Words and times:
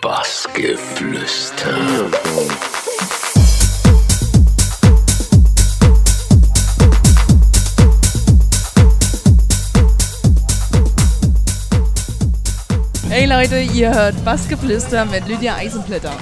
Bassgeflüster. 0.00 1.76
Hey 13.10 13.26
Leute, 13.26 13.58
ihr 13.58 13.92
hört 13.92 14.24
Bassgeflüster 14.24 15.04
mit 15.04 15.28
Lydia 15.28 15.56
Eisenblätter. 15.56 16.16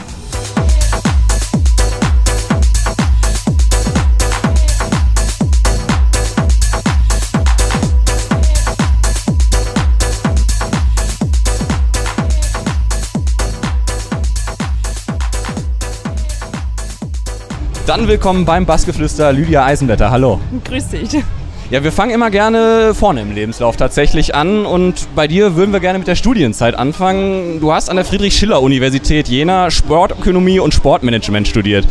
Dann 17.89 18.07
willkommen 18.07 18.45
beim 18.45 18.67
Bassgeflüster 18.67 19.33
Lydia 19.33 19.65
Eisenblätter. 19.65 20.11
Hallo. 20.11 20.39
Grüß 20.63 20.89
dich. 20.89 21.25
Ja, 21.71 21.83
wir 21.83 21.91
fangen 21.91 22.11
immer 22.11 22.31
gerne 22.31 22.93
vorne 22.95 23.23
im 23.23 23.35
Lebenslauf 23.35 23.79
tatsächlich 23.79 24.35
an 24.35 24.67
und 24.67 25.09
bei 25.15 25.27
dir 25.27 25.57
würden 25.57 25.73
wir 25.73 25.81
gerne 25.81 25.99
mit 25.99 26.07
der 26.07 26.15
Studienzeit 26.15 26.75
anfangen. 26.75 27.61
Du 27.61 27.73
hast 27.73 27.89
an 27.89 27.97
der 27.97 28.05
Friedrich-Schiller-Universität 28.05 29.29
Jena 29.29 29.71
Sportökonomie 29.71 30.61
und 30.61 30.75
Sportmanagement 30.75 31.49
studiert. 31.49 31.89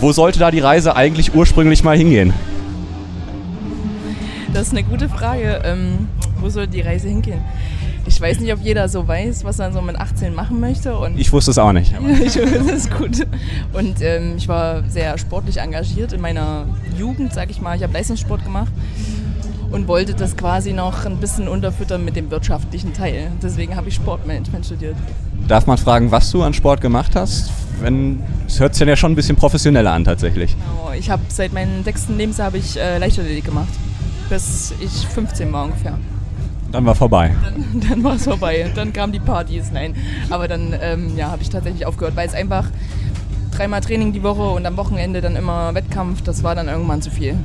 Wo 0.00 0.12
sollte 0.12 0.38
da 0.38 0.50
die 0.50 0.60
Reise 0.60 0.96
eigentlich 0.96 1.34
ursprünglich 1.34 1.84
mal 1.84 1.94
hingehen? 1.94 2.32
Das 4.54 4.68
ist 4.68 4.72
eine 4.72 4.82
gute 4.82 5.10
Frage. 5.10 5.60
Ähm, 5.62 6.08
wo 6.40 6.48
soll 6.48 6.68
die 6.68 6.80
Reise 6.80 7.08
hingehen? 7.08 7.42
Ich 8.18 8.22
weiß 8.22 8.40
nicht, 8.40 8.52
ob 8.52 8.60
jeder 8.64 8.88
so 8.88 9.06
weiß, 9.06 9.44
was 9.44 9.60
er 9.60 9.70
so 9.70 9.80
mit 9.80 9.94
18 9.94 10.34
machen 10.34 10.58
möchte. 10.58 10.98
Und 10.98 11.16
Ich 11.16 11.32
wusste 11.32 11.52
es 11.52 11.58
auch 11.58 11.70
nicht. 11.70 11.94
ich, 12.20 12.34
das 12.34 12.66
ist 12.66 12.90
gut. 12.90 13.24
Und 13.72 14.02
ähm, 14.02 14.34
ich 14.36 14.48
war 14.48 14.82
sehr 14.90 15.16
sportlich 15.18 15.58
engagiert 15.58 16.12
in 16.12 16.20
meiner 16.20 16.66
Jugend, 16.98 17.32
sag 17.32 17.48
ich 17.48 17.60
mal. 17.60 17.76
Ich 17.76 17.84
habe 17.84 17.92
Leistungssport 17.92 18.42
gemacht 18.42 18.72
und 19.70 19.86
wollte 19.86 20.14
das 20.14 20.36
quasi 20.36 20.72
noch 20.72 21.06
ein 21.06 21.18
bisschen 21.18 21.46
unterfüttern 21.46 22.04
mit 22.04 22.16
dem 22.16 22.28
wirtschaftlichen 22.28 22.92
Teil. 22.92 23.30
Deswegen 23.40 23.76
habe 23.76 23.88
ich 23.88 23.94
Sportmanagement 23.94 24.66
studiert. 24.66 24.96
Darf 25.46 25.68
man 25.68 25.78
fragen, 25.78 26.10
was 26.10 26.28
du 26.32 26.42
an 26.42 26.54
Sport 26.54 26.80
gemacht 26.80 27.14
hast? 27.14 27.52
Wenn, 27.80 28.20
es 28.48 28.58
hört 28.58 28.74
sich 28.74 28.84
ja 28.84 28.96
schon 28.96 29.12
ein 29.12 29.14
bisschen 29.14 29.36
professioneller 29.36 29.92
an 29.92 30.02
tatsächlich. 30.02 30.56
Genau, 30.56 30.92
Ich 30.92 31.08
habe 31.08 31.22
seit 31.28 31.52
meinem 31.52 31.84
sechsten 31.84 32.16
Lebensjahr 32.16 32.46
habe 32.46 32.58
ich 32.58 32.76
äh, 32.76 32.98
Leichtathletik 32.98 33.44
gemacht, 33.44 33.68
bis 34.28 34.74
ich 34.80 35.06
15 35.06 35.52
war 35.52 35.66
ungefähr. 35.66 35.96
Dann 36.70 36.84
war 36.84 36.94
vorbei. 36.94 37.30
Dann, 37.42 37.88
dann 37.88 38.04
war 38.04 38.14
es 38.16 38.24
vorbei. 38.24 38.70
Dann 38.74 38.92
kamen 38.92 39.12
die 39.12 39.20
Partys, 39.20 39.70
nein. 39.72 39.94
Aber 40.30 40.48
dann 40.48 40.74
ähm, 40.80 41.16
ja, 41.16 41.30
habe 41.30 41.42
ich 41.42 41.48
tatsächlich 41.48 41.86
aufgehört, 41.86 42.16
weil 42.16 42.28
es 42.28 42.34
einfach 42.34 42.66
dreimal 43.50 43.80
Training 43.80 44.12
die 44.12 44.22
Woche 44.22 44.42
und 44.42 44.66
am 44.66 44.76
Wochenende 44.76 45.20
dann 45.20 45.34
immer 45.34 45.74
Wettkampf, 45.74 46.22
das 46.22 46.42
war 46.42 46.54
dann 46.54 46.68
irgendwann 46.68 47.02
zu 47.02 47.10
viel. 47.10 47.36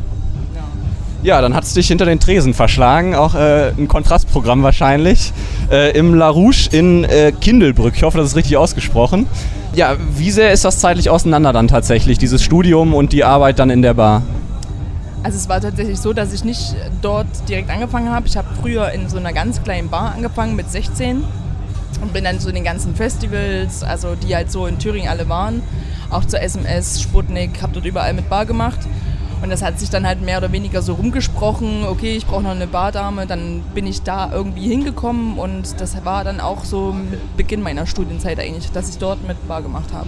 Ja, 1.24 1.40
dann 1.40 1.56
hat 1.56 1.64
es 1.64 1.74
dich 1.74 1.88
hinter 1.88 2.04
den 2.04 2.20
Tresen 2.20 2.54
verschlagen, 2.54 3.16
auch 3.16 3.34
äh, 3.34 3.70
ein 3.70 3.88
Kontrastprogramm 3.88 4.62
wahrscheinlich, 4.62 5.32
äh, 5.72 5.98
im 5.98 6.14
La 6.14 6.28
Rouge 6.28 6.68
in 6.74 7.06
äh, 7.06 7.32
Kindelbrück. 7.32 7.94
Ich 7.96 8.04
hoffe, 8.04 8.18
das 8.18 8.28
ist 8.32 8.36
richtig 8.36 8.58
ausgesprochen. 8.58 9.26
Ja, 9.74 9.96
wie 10.18 10.32
sehr 10.32 10.52
ist 10.52 10.66
das 10.66 10.80
zeitlich 10.80 11.10
auseinander 11.10 11.54
dann 11.54 11.70
tatsächlich, 11.70 12.18
dieses 12.18 12.44
Studium 12.44 12.94
und 12.94 13.14
die 13.14 13.24
Arbeit 13.24 13.58
dann 13.58 13.70
in 13.70 13.82
der 13.82 13.94
Bar? 13.94 14.24
Also 15.24 15.38
es 15.38 15.48
war 15.48 15.62
tatsächlich 15.62 16.00
so, 16.00 16.12
dass 16.12 16.34
ich 16.34 16.44
nicht 16.44 16.76
dort 17.02 17.28
direkt 17.48 17.70
angefangen 17.70 18.12
habe. 18.12 18.28
Ich 18.28 18.36
habe 18.36 18.48
früher 18.62 18.92
in 18.92 19.08
so 19.08 19.18
einer 19.18 19.32
ganz 19.32 19.64
kleinen 19.64 19.90
Bar 19.90 20.14
angefangen 20.16 20.58
mit 20.58 20.70
16 20.70 21.24
und 22.02 22.12
bin 22.12 22.26
dann 22.26 22.42
zu 22.42 22.52
den 22.52 22.66
ganzen 22.66 22.94
Festivals, 22.94 23.84
also 23.84 24.16
die 24.16 24.36
halt 24.36 24.52
so 24.52 24.68
in 24.68 24.80
Thüringen 24.80 25.08
alle 25.08 25.30
waren, 25.30 25.64
auch 26.10 26.26
zur 26.26 26.42
SMS, 26.42 27.02
Sputnik, 27.02 27.62
habe 27.62 27.72
dort 27.72 27.86
überall 27.86 28.14
mit 28.14 28.30
Bar 28.30 28.46
gemacht. 28.46 28.80
Und 29.42 29.50
das 29.50 29.62
hat 29.62 29.80
sich 29.80 29.90
dann 29.90 30.06
halt 30.06 30.22
mehr 30.22 30.38
oder 30.38 30.52
weniger 30.52 30.82
so 30.82 30.94
rumgesprochen, 30.94 31.86
okay, 31.86 32.16
ich 32.16 32.26
brauche 32.26 32.44
noch 32.44 32.52
eine 32.52 32.68
Bardame, 32.68 33.26
dann 33.26 33.62
bin 33.74 33.86
ich 33.86 34.02
da 34.02 34.32
irgendwie 34.32 34.70
hingekommen 34.70 35.38
und 35.38 35.82
das 35.82 36.04
war 36.06 36.24
dann 36.24 36.40
auch 36.40 36.64
so 36.64 36.94
mit 36.94 37.36
Beginn 37.36 37.62
meiner 37.62 37.86
Studienzeit 37.86 38.40
eigentlich, 38.40 38.72
dass 38.72 38.90
ich 38.90 38.98
dort 39.00 39.26
mit 39.28 39.46
Bar 39.48 39.62
gemacht 39.62 39.92
habe. 39.94 40.08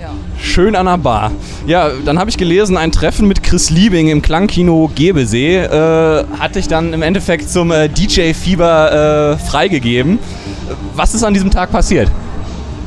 Ja. 0.00 0.10
Schön 0.40 0.74
an 0.74 0.86
der 0.86 0.98
Bar. 0.98 1.30
Ja, 1.66 1.90
dann 2.04 2.18
habe 2.18 2.28
ich 2.28 2.36
gelesen, 2.36 2.76
ein 2.76 2.90
Treffen 2.90 3.28
mit 3.28 3.42
Chris 3.42 3.70
Liebing 3.70 4.08
im 4.08 4.22
Klangkino 4.22 4.90
Gebesee 4.94 5.58
äh, 5.58 6.24
hat 6.38 6.56
dich 6.56 6.66
dann 6.66 6.92
im 6.92 7.02
Endeffekt 7.02 7.48
zum 7.48 7.70
äh, 7.70 7.88
DJ-Fieber 7.88 9.34
äh, 9.34 9.38
freigegeben. 9.38 10.18
Was 10.94 11.14
ist 11.14 11.22
an 11.22 11.32
diesem 11.32 11.50
Tag 11.50 11.70
passiert? 11.70 12.10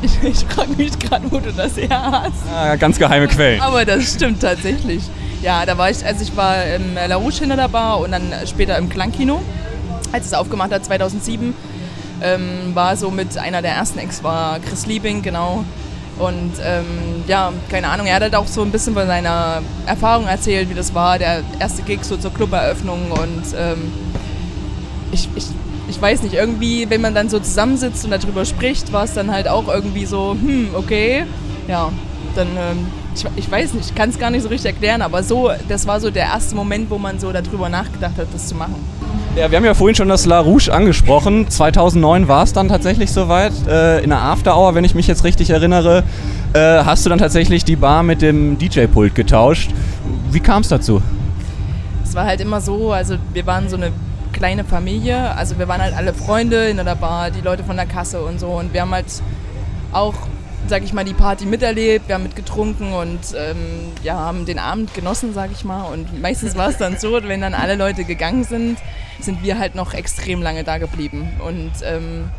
Ich, 0.00 0.12
ich 0.22 0.44
frage 0.44 0.70
mich 0.76 0.96
gerade, 0.96 1.24
wo 1.28 1.38
du 1.40 1.52
das 1.52 1.76
her 1.76 1.88
hast. 1.90 2.48
Ah, 2.54 2.76
ganz 2.76 3.00
geheime 3.00 3.26
Quellen. 3.26 3.60
Aber 3.60 3.84
das 3.84 4.14
stimmt 4.14 4.40
tatsächlich. 4.40 5.02
Ja, 5.42 5.66
da 5.66 5.76
war 5.76 5.90
ich, 5.90 6.06
also 6.06 6.22
ich 6.22 6.36
war 6.36 6.64
im 6.66 6.94
La 6.94 7.16
Rouge 7.16 7.40
hinter 7.40 7.56
der 7.56 7.66
Bar 7.66 7.98
und 7.98 8.12
dann 8.12 8.32
später 8.46 8.78
im 8.78 8.88
Klangkino, 8.88 9.42
als 10.12 10.26
es 10.26 10.34
aufgemacht 10.34 10.70
hat, 10.70 10.84
2007. 10.84 11.52
Ähm, 12.22 12.48
war 12.74 12.96
so 12.96 13.10
mit 13.10 13.36
einer 13.38 13.60
der 13.60 13.72
ersten 13.72 13.98
Ex 13.98 14.22
war 14.22 14.60
Chris 14.60 14.86
Liebing, 14.86 15.20
genau. 15.20 15.64
Und 16.18 16.52
ähm, 16.64 17.24
ja, 17.28 17.52
keine 17.70 17.88
Ahnung, 17.88 18.06
er 18.06 18.16
hat 18.16 18.22
halt 18.22 18.34
auch 18.34 18.46
so 18.46 18.62
ein 18.62 18.72
bisschen 18.72 18.94
von 18.94 19.06
seiner 19.06 19.62
Erfahrung 19.86 20.26
erzählt, 20.26 20.68
wie 20.68 20.74
das 20.74 20.94
war, 20.94 21.18
der 21.18 21.42
erste 21.60 21.82
Gig 21.82 22.02
so 22.02 22.16
zur 22.16 22.34
Cluberöffnung 22.34 23.12
und 23.12 23.44
ähm, 23.56 23.92
ich, 25.12 25.28
ich, 25.36 25.46
ich 25.88 26.02
weiß 26.02 26.22
nicht, 26.22 26.34
irgendwie, 26.34 26.90
wenn 26.90 27.00
man 27.00 27.14
dann 27.14 27.28
so 27.28 27.38
zusammensitzt 27.38 28.04
und 28.04 28.10
darüber 28.10 28.44
spricht, 28.44 28.92
war 28.92 29.04
es 29.04 29.14
dann 29.14 29.30
halt 29.30 29.48
auch 29.48 29.68
irgendwie 29.68 30.06
so, 30.06 30.32
hm, 30.32 30.70
okay, 30.74 31.24
ja, 31.68 31.92
dann, 32.34 32.48
ähm, 32.56 32.86
ich, 33.14 33.24
ich 33.36 33.50
weiß 33.50 33.74
nicht, 33.74 33.90
ich 33.90 33.94
kann 33.94 34.10
es 34.10 34.18
gar 34.18 34.30
nicht 34.30 34.42
so 34.42 34.48
richtig 34.48 34.72
erklären, 34.72 35.02
aber 35.02 35.22
so, 35.22 35.50
das 35.68 35.86
war 35.86 36.00
so 36.00 36.10
der 36.10 36.24
erste 36.24 36.56
Moment, 36.56 36.90
wo 36.90 36.98
man 36.98 37.18
so 37.20 37.32
darüber 37.32 37.68
nachgedacht 37.68 38.18
hat, 38.18 38.26
das 38.32 38.48
zu 38.48 38.54
machen. 38.56 38.76
Ja, 39.36 39.50
wir 39.50 39.56
haben 39.56 39.64
ja 39.64 39.74
vorhin 39.74 39.94
schon 39.94 40.08
das 40.08 40.26
La 40.26 40.40
Rouge 40.40 40.68
angesprochen. 40.72 41.48
2009 41.48 42.26
war 42.26 42.42
es 42.42 42.52
dann 42.52 42.68
tatsächlich 42.68 43.12
soweit. 43.12 43.52
Äh, 43.68 44.00
in 44.00 44.10
der 44.10 44.20
After 44.20 44.56
Hour, 44.56 44.74
wenn 44.74 44.84
ich 44.84 44.94
mich 44.94 45.06
jetzt 45.06 45.22
richtig 45.22 45.50
erinnere, 45.50 46.02
äh, 46.54 46.58
hast 46.58 47.04
du 47.06 47.10
dann 47.10 47.18
tatsächlich 47.18 47.64
die 47.64 47.76
Bar 47.76 48.02
mit 48.02 48.20
dem 48.20 48.58
DJ-Pult 48.58 49.14
getauscht. 49.14 49.70
Wie 50.30 50.40
kam 50.40 50.62
es 50.62 50.68
dazu? 50.68 51.00
Es 52.02 52.14
war 52.14 52.24
halt 52.24 52.40
immer 52.40 52.60
so, 52.60 52.92
also 52.92 53.16
wir 53.32 53.46
waren 53.46 53.68
so 53.68 53.76
eine 53.76 53.92
kleine 54.32 54.64
Familie, 54.64 55.34
also 55.36 55.58
wir 55.58 55.68
waren 55.68 55.82
halt 55.82 55.96
alle 55.96 56.14
Freunde 56.14 56.68
in 56.68 56.76
der 56.76 56.94
Bar, 56.94 57.30
die 57.30 57.40
Leute 57.40 57.64
von 57.64 57.76
der 57.76 57.86
Kasse 57.86 58.20
und 58.20 58.40
so 58.40 58.48
und 58.48 58.72
wir 58.72 58.80
haben 58.82 58.92
halt 58.92 59.06
auch, 59.92 60.14
sag 60.66 60.82
ich 60.82 60.92
mal, 60.92 61.04
die 61.04 61.14
Party 61.14 61.46
miterlebt, 61.46 62.08
wir 62.08 62.16
haben 62.16 62.24
mitgetrunken 62.24 62.92
und 62.92 63.20
ähm, 63.36 63.92
ja, 64.02 64.14
haben 64.14 64.44
den 64.44 64.58
Abend 64.58 64.92
genossen, 64.94 65.32
sag 65.32 65.50
ich 65.52 65.64
mal 65.64 65.84
und 65.84 66.20
meistens 66.20 66.56
war 66.56 66.68
es 66.68 66.76
dann 66.76 66.98
so, 66.98 67.12
wenn 67.22 67.40
dann 67.40 67.54
alle 67.54 67.76
Leute 67.76 68.04
gegangen 68.04 68.44
sind, 68.44 68.78
sind 69.20 69.42
wir 69.42 69.58
halt 69.58 69.74
noch 69.74 69.94
extrem 69.94 70.42
lange 70.42 70.64
da 70.64 70.78
geblieben 70.78 71.28
und 71.44 71.72
ähm, 71.84 72.30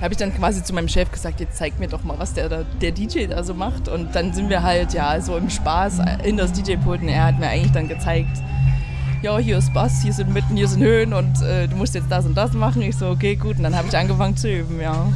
habe 0.00 0.12
ich 0.12 0.18
dann 0.18 0.34
quasi 0.34 0.62
zu 0.62 0.72
meinem 0.74 0.88
Chef 0.88 1.10
gesagt, 1.10 1.40
jetzt 1.40 1.56
zeig 1.56 1.78
mir 1.80 1.88
doch 1.88 2.04
mal, 2.04 2.18
was 2.18 2.32
der, 2.32 2.64
der 2.64 2.92
DJ 2.92 3.26
da 3.26 3.42
so 3.42 3.52
macht. 3.52 3.88
Und 3.88 4.14
dann 4.14 4.32
sind 4.32 4.48
wir 4.48 4.62
halt, 4.62 4.94
ja, 4.94 5.20
so 5.20 5.36
im 5.36 5.50
Spaß 5.50 5.98
in 6.22 6.36
das 6.36 6.52
DJ-Pult 6.52 7.02
und 7.02 7.08
er 7.08 7.24
hat 7.24 7.40
mir 7.40 7.48
eigentlich 7.48 7.72
dann 7.72 7.88
gezeigt, 7.88 8.38
ja, 9.22 9.36
hier 9.38 9.58
ist 9.58 9.74
Bass, 9.74 10.00
hier 10.02 10.12
sind 10.12 10.32
Mitten, 10.32 10.56
hier 10.56 10.68
sind 10.68 10.82
Höhen 10.82 11.12
und 11.12 11.42
äh, 11.42 11.66
du 11.66 11.74
musst 11.74 11.96
jetzt 11.96 12.08
das 12.08 12.24
und 12.24 12.36
das 12.36 12.52
machen. 12.52 12.82
Ich 12.82 12.96
so, 12.96 13.08
okay, 13.08 13.34
gut. 13.34 13.56
Und 13.56 13.64
dann 13.64 13.76
habe 13.76 13.88
ich 13.88 13.96
angefangen 13.96 14.36
zu 14.36 14.48
üben, 14.48 14.80
ja. 14.80 15.08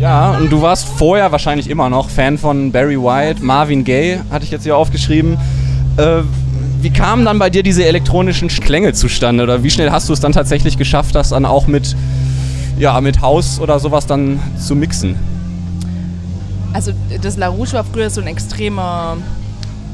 Ja, 0.00 0.36
und 0.36 0.50
du 0.50 0.60
warst 0.60 0.86
vorher 0.86 1.32
wahrscheinlich 1.32 1.70
immer 1.70 1.88
noch 1.88 2.10
Fan 2.10 2.36
von 2.36 2.70
Barry 2.70 2.98
White, 2.98 3.42
Marvin 3.42 3.82
Gaye, 3.82 4.20
hatte 4.30 4.44
ich 4.44 4.50
jetzt 4.50 4.64
hier 4.64 4.76
aufgeschrieben. 4.76 5.38
Äh, 5.96 6.22
wie 6.82 6.90
kamen 6.90 7.24
dann 7.24 7.38
bei 7.38 7.48
dir 7.48 7.62
diese 7.62 7.84
elektronischen 7.86 8.48
Klänge 8.48 8.92
zustande? 8.92 9.42
Oder 9.42 9.62
wie 9.62 9.70
schnell 9.70 9.90
hast 9.90 10.08
du 10.08 10.12
es 10.12 10.20
dann 10.20 10.32
tatsächlich 10.32 10.76
geschafft, 10.76 11.14
das 11.14 11.30
dann 11.30 11.46
auch 11.46 11.66
mit, 11.66 11.96
ja, 12.78 13.00
mit 13.00 13.22
Haus 13.22 13.58
oder 13.58 13.80
sowas 13.80 14.06
dann 14.06 14.38
zu 14.58 14.76
mixen? 14.76 15.16
Also 16.74 16.92
das 17.22 17.38
La 17.38 17.48
Rouge 17.48 17.72
war 17.72 17.84
früher 17.84 18.10
so 18.10 18.20
ein 18.20 18.26
extremer, 18.26 19.16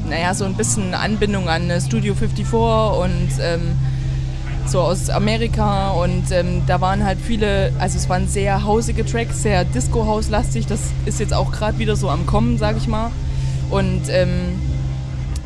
naja, 0.09 0.33
so 0.33 0.43
ein 0.43 0.55
bisschen 0.55 0.93
Anbindung 0.93 1.47
an 1.47 1.71
Studio 1.79 2.13
54 2.13 2.53
und 2.53 3.29
ähm, 3.41 3.61
so 4.67 4.79
aus 4.79 5.09
Amerika 5.09 5.91
und 5.91 6.31
ähm, 6.31 6.61
da 6.67 6.81
waren 6.81 7.03
halt 7.03 7.19
viele, 7.21 7.71
also 7.79 7.97
es 7.97 8.09
waren 8.09 8.27
sehr 8.27 8.63
hausige 8.63 9.05
Tracks, 9.05 9.43
sehr 9.43 9.65
Disco-House-lastig, 9.65 10.65
das 10.67 10.79
ist 11.05 11.19
jetzt 11.19 11.33
auch 11.33 11.51
gerade 11.51 11.77
wieder 11.79 11.95
so 11.95 12.09
am 12.09 12.25
Kommen, 12.25 12.57
sag 12.57 12.77
ich 12.77 12.87
mal. 12.87 13.11
Und 13.69 14.03
ähm, 14.09 14.59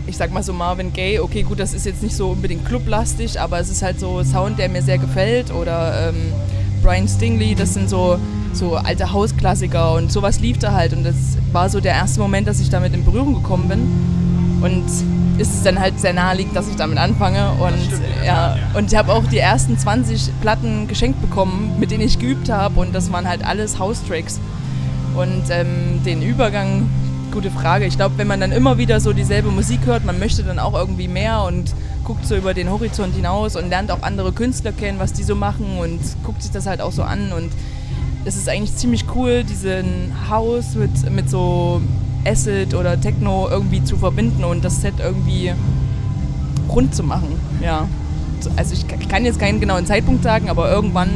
ich 0.08 0.18
sag 0.18 0.32
mal 0.32 0.42
so 0.42 0.54
Marvin 0.54 0.94
Gaye, 0.94 1.20
okay 1.20 1.44
gut, 1.44 1.60
das 1.60 1.74
ist 1.74 1.86
jetzt 1.86 2.02
nicht 2.02 2.16
so 2.16 2.30
unbedingt 2.30 2.66
clublastig, 2.66 3.40
aber 3.40 3.60
es 3.60 3.70
ist 3.70 3.82
halt 3.82 4.00
so 4.00 4.24
Sound, 4.24 4.58
der 4.58 4.70
mir 4.70 4.82
sehr 4.82 4.98
gefällt. 4.98 5.52
Oder 5.52 6.10
ähm, 6.10 6.34
Brian 6.82 7.08
Stingley, 7.08 7.56
das 7.56 7.74
sind 7.74 7.90
so, 7.90 8.18
so 8.54 8.76
alte 8.76 9.12
Hausklassiker 9.12 9.94
und 9.94 10.12
sowas 10.12 10.40
lief 10.40 10.58
da 10.58 10.72
halt. 10.72 10.94
Und 10.94 11.04
das 11.04 11.16
war 11.52 11.70
so 11.70 11.80
der 11.82 11.94
erste 11.94 12.20
Moment, 12.20 12.48
dass 12.48 12.60
ich 12.60 12.70
damit 12.70 12.94
in 12.94 13.04
Berührung 13.04 13.34
gekommen 13.34 13.68
bin. 13.68 14.62
Und 14.62 14.86
ist 15.38 15.54
es 15.54 15.64
dann 15.64 15.80
halt 15.80 16.00
sehr 16.00 16.14
naheliegend, 16.14 16.56
dass 16.56 16.68
ich 16.68 16.76
damit 16.76 16.98
anfange. 16.98 17.52
Und 17.54 18.02
ja, 18.26 18.58
und 18.74 18.92
ich 18.92 18.98
habe 18.98 19.14
auch 19.14 19.26
die 19.26 19.38
ersten 19.38 19.78
20 19.78 20.32
Platten 20.42 20.88
geschenkt 20.88 21.22
bekommen, 21.22 21.76
mit 21.80 21.92
denen 21.92 22.04
ich 22.04 22.20
geübt 22.20 22.50
habe. 22.50 22.80
Und 22.80 22.94
das 22.94 23.12
waren 23.12 23.28
halt 23.28 23.46
alles 23.46 23.80
House-Tracks 23.80 24.40
Und 25.16 25.44
ähm, 25.50 26.02
den 26.06 26.22
Übergang, 26.22 26.90
gute 27.32 27.52
Frage. 27.52 27.86
Ich 27.86 27.98
glaube, 27.98 28.18
wenn 28.18 28.28
man 28.28 28.40
dann 28.40 28.52
immer 28.52 28.78
wieder 28.78 29.00
so 29.00 29.14
dieselbe 29.14 29.50
Musik 29.50 29.82
hört, 29.86 30.06
man 30.06 30.18
möchte 30.18 30.44
dann 30.44 30.60
auch 30.60 30.74
irgendwie 30.74 31.08
mehr 31.08 31.44
und 31.44 31.74
guckt 32.04 32.26
so 32.26 32.36
über 32.36 32.54
den 32.54 32.70
Horizont 32.70 33.14
hinaus 33.14 33.56
und 33.56 33.70
lernt 33.70 33.92
auch 33.92 34.02
andere 34.02 34.32
Künstler 34.32 34.72
kennen, 34.72 34.98
was 34.98 35.14
die 35.14 35.24
so 35.24 35.36
machen 35.36 35.78
und 35.80 36.00
guckt 36.24 36.42
sich 36.42 36.52
das 36.52 36.66
halt 36.66 36.82
auch 36.82 36.92
so 36.92 37.04
an. 37.04 37.32
Und 37.32 37.52
es 38.26 38.38
ist 38.38 38.50
eigentlich 38.50 38.76
ziemlich 38.76 39.06
cool, 39.14 39.44
diesen 39.44 40.14
Haus 40.30 40.76
mit, 40.76 41.12
mit 41.12 41.30
so 41.30 41.82
Acid 42.28 42.74
oder 42.74 43.00
Techno 43.00 43.48
irgendwie 43.50 43.84
zu 43.84 43.98
verbinden 43.98 44.44
und 44.44 44.64
das 44.64 44.82
Set 44.82 44.96
irgendwie 45.00 45.54
rund 46.70 46.94
zu 46.94 47.04
machen. 47.04 47.40
Ja. 47.62 47.88
Also 48.56 48.74
ich 48.74 49.08
kann 49.08 49.26
jetzt 49.26 49.40
keinen 49.40 49.60
genauen 49.60 49.86
Zeitpunkt 49.86 50.24
sagen, 50.24 50.50
aber 50.50 50.70
irgendwann 50.70 51.10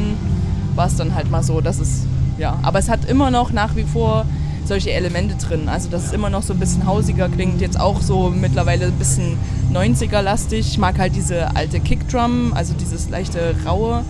war 0.74 0.86
es 0.86 0.96
dann 0.96 1.14
halt 1.14 1.30
mal 1.30 1.42
so, 1.42 1.60
dass 1.60 1.78
es, 1.78 2.04
ja. 2.38 2.58
Aber 2.62 2.78
es 2.78 2.88
hat 2.88 3.04
immer 3.04 3.30
noch 3.30 3.52
nach 3.52 3.76
wie 3.76 3.84
vor 3.84 4.26
solche 4.64 4.92
Elemente 4.92 5.36
drin. 5.36 5.68
Also 5.68 5.88
dass 5.88 6.06
es 6.06 6.12
immer 6.12 6.30
noch 6.30 6.42
so 6.42 6.52
ein 6.52 6.58
bisschen 6.58 6.86
hausiger 6.86 7.28
klingt, 7.28 7.60
jetzt 7.60 7.78
auch 7.78 8.00
so 8.00 8.30
mittlerweile 8.30 8.86
ein 8.86 8.92
bisschen 8.92 9.36
90er-lastig. 9.72 10.60
Ich 10.60 10.78
mag 10.78 10.98
halt 10.98 11.14
diese 11.16 11.54
alte 11.56 11.80
Kickdrum, 11.80 12.52
also 12.54 12.74
dieses 12.74 13.10
leichte 13.10 13.54
raue. 13.66 14.04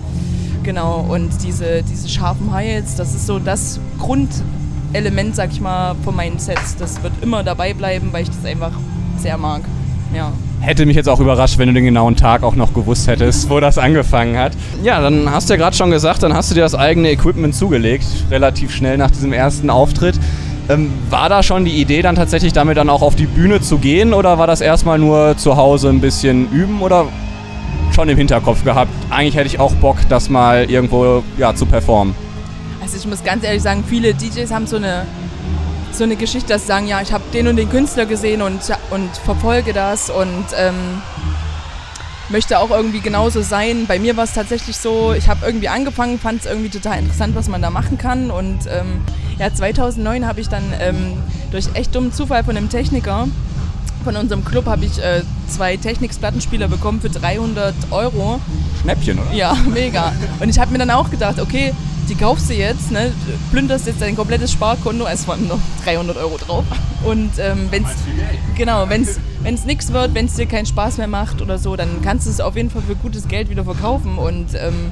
Genau, 0.63 1.01
und 1.09 1.31
diese, 1.43 1.83
diese 1.83 2.09
scharfen 2.09 2.53
Hi-Hats, 2.53 2.95
das 2.95 3.15
ist 3.15 3.27
so 3.27 3.41
das 3.41 3.81
Grundelement, 4.93 5.35
sag 5.35 5.51
ich 5.51 5.61
mal, 5.63 5.95
von 6.05 6.15
meinen 6.15 6.39
Sets. 6.39 6.77
Das 6.77 7.03
wird 7.03 7.15
immer 7.23 7.43
dabei 7.43 7.73
bleiben, 7.73 8.11
weil 8.13 8.25
ich 8.25 8.29
das 8.29 8.45
einfach 8.45 8.73
sehr 9.17 9.39
mag. 9.39 9.63
Ja. 10.15 10.33
Hätte 10.61 10.85
mich 10.85 10.97
jetzt 10.97 11.09
auch 11.09 11.19
überrascht, 11.19 11.57
wenn 11.57 11.69
du 11.69 11.73
den 11.73 11.87
genauen 11.87 12.15
Tag 12.15 12.43
auch 12.43 12.55
noch 12.57 12.75
gewusst 12.75 13.09
hättest, 13.09 13.49
wo 13.49 13.59
das 13.59 13.79
angefangen 13.79 14.37
hat. 14.37 14.53
Ja, 14.83 15.01
dann 15.01 15.31
hast 15.31 15.49
du 15.49 15.55
ja 15.55 15.59
gerade 15.59 15.75
schon 15.75 15.91
gesagt, 15.91 16.23
dann 16.23 16.35
hast 16.35 16.51
du 16.51 16.55
dir 16.55 16.61
das 16.61 16.75
eigene 16.75 17.11
Equipment 17.11 17.55
zugelegt, 17.55 18.05
relativ 18.31 18.75
schnell 18.75 18.99
nach 18.99 19.11
diesem 19.11 19.33
ersten 19.33 19.71
Auftritt. 19.71 20.21
Ähm, 20.69 20.93
war 21.09 21.31
da 21.31 21.43
schon 21.43 21.65
die 21.65 21.81
Idee, 21.81 22.03
dann 22.03 22.15
tatsächlich 22.15 22.53
damit 22.53 22.77
dann 22.77 22.91
auch 22.91 23.01
auf 23.01 23.17
die 23.17 23.27
Bühne 23.27 23.63
zu 23.63 23.79
gehen 23.79 24.13
oder 24.13 24.37
war 24.37 24.47
das 24.47 24.61
erstmal 24.61 24.99
nur 24.99 25.39
zu 25.39 25.57
Hause 25.57 25.89
ein 25.89 26.03
bisschen 26.03 26.53
üben 26.53 26.83
oder 26.83 27.07
schon 27.93 28.11
im 28.11 28.19
Hinterkopf 28.19 28.63
gehabt? 28.63 28.91
Eigentlich 29.09 29.37
hätte 29.37 29.47
ich 29.47 29.59
auch 29.59 29.73
Bock, 29.77 29.97
das 30.11 30.29
mal 30.29 30.71
irgendwo 30.71 31.23
ja, 31.39 31.55
zu 31.55 31.65
performen. 31.65 32.15
Also 32.93 33.05
ich 33.05 33.09
muss 33.09 33.25
ganz 33.25 33.43
ehrlich 33.43 33.63
sagen, 33.63 33.85
viele 33.89 34.13
DJs 34.13 34.51
haben 34.51 34.67
so 34.67 34.77
eine 34.77 35.07
so 35.93 36.05
eine 36.05 36.17
Geschichte, 36.17 36.51
dass 36.51 36.63
sie 36.63 36.69
sagen, 36.69 36.87
ja, 36.87 37.01
ich 37.01 37.11
habe 37.11 37.25
den 37.33 37.49
und 37.49 37.57
den 37.57 37.71
Künstler 37.71 38.05
gesehen 38.05 38.43
und, 38.43 38.61
und 38.91 39.17
verfolge 39.25 39.73
das 39.73 40.11
und 40.11 40.45
ähm, 40.59 40.75
möchte 42.29 42.59
auch 42.59 42.71
irgendwie 42.71 43.01
genauso 43.01 43.41
sein. 43.41 43.87
Bei 43.87 43.99
mir 43.99 44.15
war 44.19 44.25
es 44.25 44.35
tatsächlich 44.35 44.77
so, 44.77 45.15
ich 45.15 45.31
habe 45.31 45.47
irgendwie 45.47 45.69
angefangen, 45.69 46.19
fand 46.19 46.41
es 46.41 46.47
irgendwie 46.47 46.69
total 46.69 46.99
interessant, 46.99 47.35
was 47.35 47.49
man 47.49 47.63
da 47.63 47.71
machen 47.71 47.97
kann 47.97 48.31
und 48.31 48.59
ähm, 48.69 49.01
ja, 49.39 49.53
2009 49.53 50.27
habe 50.27 50.41
ich 50.41 50.51
dann 50.51 50.65
ähm, 50.79 51.15
durch 51.51 51.69
echt 51.73 51.95
dummen 51.95 52.13
Zufall 52.13 52.45
von 52.45 52.59
einem 52.59 52.69
Techniker 52.69 53.27
von 54.05 54.17
unserem 54.17 54.45
Club 54.45 54.67
habe 54.67 54.85
ich 54.85 54.99
äh, 54.99 55.23
zwei 55.53 55.77
Technics-Plattenspieler 55.77 56.69
bekommen 56.69 57.01
für 57.01 57.11
300 57.11 57.75
Euro. 57.91 58.41
Schnäppchen, 58.83 59.19
oder? 59.19 59.33
Ja, 59.33 59.57
mega. 59.73 60.13
Und 60.41 60.49
ich 60.49 60.59
habe 60.59 60.73
mir 60.73 60.79
dann 60.79 60.91
auch 60.91 61.11
gedacht, 61.11 61.41
okay, 61.41 61.73
die 62.09 62.15
kaufst 62.17 62.51
du 62.51 62.55
jetzt, 62.55 62.91
ne, 62.91 63.13
plünderst 63.53 63.87
jetzt 63.87 64.03
dein 64.03 64.17
komplettes 64.17 64.53
Sparkonto, 64.53 65.07
es 65.07 65.27
waren 65.29 65.47
noch 65.47 65.61
300 65.85 66.17
Euro 66.17 66.37
drauf. 66.37 66.65
Und 67.05 67.31
ähm, 67.39 67.69
wenn 67.71 67.85
es 67.85 67.91
genau, 68.57 68.89
wenn's, 68.89 69.21
wenn's 69.43 69.65
nichts 69.65 69.93
wird, 69.93 70.15
wenn 70.15 70.27
es 70.27 70.35
dir 70.35 70.47
keinen 70.47 70.67
Spaß 70.67 70.99
mehr 70.99 71.07
macht 71.07 71.41
oder 71.41 71.59
so, 71.59 71.77
dann 71.77 72.03
kannst 72.03 72.27
du 72.27 72.31
es 72.31 72.41
auf 72.41 72.57
jeden 72.57 72.71
Fall 72.71 72.83
für 72.83 72.97
gutes 72.97 73.29
Geld 73.29 73.51
wieder 73.51 73.65
verkaufen. 73.65 74.19
Und 74.19 74.55
ähm, 74.55 74.91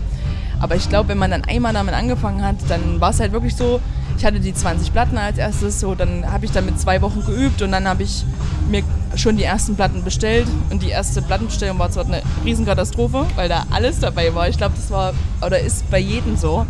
aber 0.61 0.77
ich 0.77 0.89
glaube, 0.89 1.09
wenn 1.09 1.19
man 1.19 1.31
dann 1.31 1.45
einmal 1.45 1.73
damit 1.73 1.95
angefangen 1.95 2.45
hat, 2.45 2.57
dann 2.69 3.01
war 3.01 3.11
es 3.11 3.21
halt 3.21 3.33
wirklich 3.33 3.57
so, 3.57 3.81
ich 4.20 4.26
hatte 4.26 4.38
die 4.38 4.52
20 4.52 4.93
Platten 4.93 5.17
als 5.17 5.38
erstes, 5.38 5.81
so 5.81 5.94
dann 5.94 6.31
habe 6.31 6.44
ich 6.44 6.50
damit 6.52 6.78
zwei 6.78 7.00
Wochen 7.00 7.25
geübt 7.25 7.62
und 7.62 7.72
dann 7.72 7.88
habe 7.88 8.02
ich 8.02 8.26
mir 8.70 8.82
schon 9.17 9.38
die 9.38 9.44
ersten 9.44 9.76
Platten 9.76 10.05
bestellt 10.05 10.46
und 10.69 10.82
die 10.82 10.90
erste 10.90 11.22
Plattenbestellung 11.22 11.78
war 11.78 11.90
zwar 11.90 12.05
eine 12.05 12.20
Riesenkatastrophe, 12.44 13.25
weil 13.34 13.49
da 13.49 13.64
alles 13.70 13.99
dabei 13.99 14.34
war. 14.34 14.46
Ich 14.46 14.58
glaube, 14.58 14.75
das 14.76 14.90
war 14.90 15.14
oder 15.40 15.58
ist 15.58 15.90
bei 15.90 15.99
jedem 15.99 16.37
so. 16.37 16.67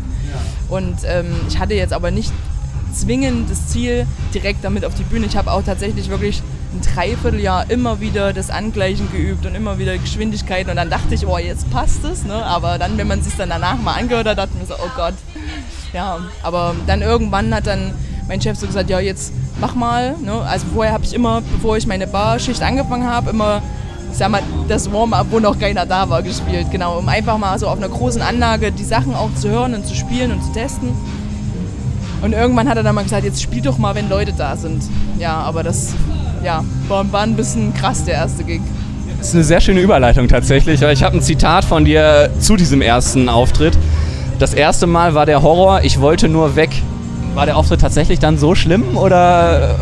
Und 0.69 0.99
ähm, 1.06 1.35
ich 1.49 1.58
hatte 1.58 1.75
jetzt 1.75 1.93
aber 1.93 2.12
nicht 2.12 2.32
zwingend 2.94 3.50
das 3.50 3.67
Ziel 3.67 4.06
direkt 4.32 4.62
damit 4.62 4.85
auf 4.85 4.94
die 4.94 5.03
Bühne. 5.03 5.26
Ich 5.26 5.37
habe 5.37 5.50
auch 5.50 5.64
tatsächlich 5.64 6.08
wirklich 6.08 6.44
ein 6.73 6.82
Dreivierteljahr 6.82 7.69
immer 7.69 8.00
wieder 8.00 8.32
das 8.32 8.50
Angleichen 8.50 9.11
geübt 9.11 9.44
und 9.44 9.56
immer 9.56 9.76
wieder 9.81 9.99
Geschwindigkeiten 9.99 10.70
und 10.70 10.76
dann 10.76 10.88
dachte 10.88 11.17
ich, 11.17 11.26
oh, 11.26 11.37
jetzt 11.37 11.69
passt 11.73 12.05
es, 12.05 12.23
ne? 12.25 12.46
aber 12.46 12.79
dann, 12.79 12.96
wenn 12.96 13.08
man 13.08 13.23
sich 13.23 13.35
dann 13.35 13.49
danach 13.49 13.76
mal 13.76 13.94
angehört 13.94 14.29
hat, 14.29 14.38
dachte 14.38 14.53
ich 14.55 14.61
mir 14.61 14.67
so, 14.67 14.75
oh 14.75 14.91
Gott. 14.94 15.14
Ja, 15.93 16.19
aber 16.43 16.75
dann 16.87 17.03
irgendwann 17.03 17.55
hat 17.55 17.67
dann 17.67 17.93
mein 18.29 18.41
Chef 18.41 18.57
so 18.59 18.67
gesagt, 18.67 18.91
ja, 18.91 19.01
jetzt 19.01 19.33
mach 19.61 19.75
mal. 19.75 20.15
Ne? 20.23 20.33
Also 20.43 20.67
vorher 20.73 20.93
habe 20.93 21.05
ich 21.05 21.15
immer, 21.15 21.41
bevor 21.41 21.77
ich 21.77 21.87
meine 21.87 22.07
Barschicht 22.07 22.63
angefangen 22.63 23.09
habe, 23.09 23.31
immer 23.31 23.63
sag 24.13 24.31
mal, 24.31 24.43
das 24.69 24.93
Warm-up, 24.93 25.27
wo 25.31 25.39
noch 25.39 25.59
keiner 25.59 25.87
da 25.87 26.09
war, 26.09 26.23
gespielt. 26.23 26.67
Genau, 26.71 26.99
um 26.99 27.09
einfach 27.09 27.39
mal 27.39 27.59
so 27.59 27.69
auf 27.69 27.79
einer 27.79 27.89
großen 27.89 28.23
Anlage 28.23 28.73
die 28.73 28.85
Sachen 28.85 29.15
auch 29.15 29.33
zu 29.35 29.49
hören 29.49 29.75
und 29.75 29.87
zu 29.87 29.95
spielen 29.95 30.33
und 30.33 30.43
zu 30.43 30.53
testen. 30.53 30.91
Und 32.23 32.33
irgendwann 32.33 32.69
hat 32.69 32.77
er 32.77 32.83
dann 32.83 32.95
mal 32.95 33.03
gesagt, 33.03 33.25
jetzt 33.25 33.43
spiel 33.43 33.63
doch 33.63 33.79
mal, 33.79 33.95
wenn 33.95 34.09
Leute 34.09 34.33
da 34.37 34.57
sind. 34.57 34.83
Ja, 35.19 35.35
aber 35.35 35.63
das 35.63 35.95
ja, 36.45 36.65
war, 36.89 37.11
war 37.13 37.23
ein 37.23 37.37
bisschen 37.37 37.73
krass, 37.73 38.05
der 38.05 38.15
erste 38.15 38.45
Gig. 38.45 38.61
Das 39.19 39.29
ist 39.29 39.35
eine 39.35 39.45
sehr 39.45 39.61
schöne 39.61 39.81
Überleitung 39.81 40.29
tatsächlich. 40.29 40.81
Ich 40.81 41.03
habe 41.03 41.17
ein 41.17 41.23
Zitat 41.23 41.65
von 41.65 41.85
dir 41.85 42.31
zu 42.41 42.57
diesem 42.57 42.81
ersten 42.81 43.29
Auftritt. 43.29 43.77
Das 44.41 44.55
erste 44.55 44.87
Mal 44.87 45.13
war 45.15 45.27
der 45.27 45.43
Horror, 45.43 45.83
ich 45.83 46.01
wollte 46.01 46.27
nur 46.27 46.57
weg. 46.57 46.71
War 47.35 47.45
der 47.45 47.59
Auftritt 47.59 47.83
tatsächlich 47.83 48.21
dann 48.21 48.39
so 48.39 48.55
schlimm 48.55 48.97
oder 48.97 49.77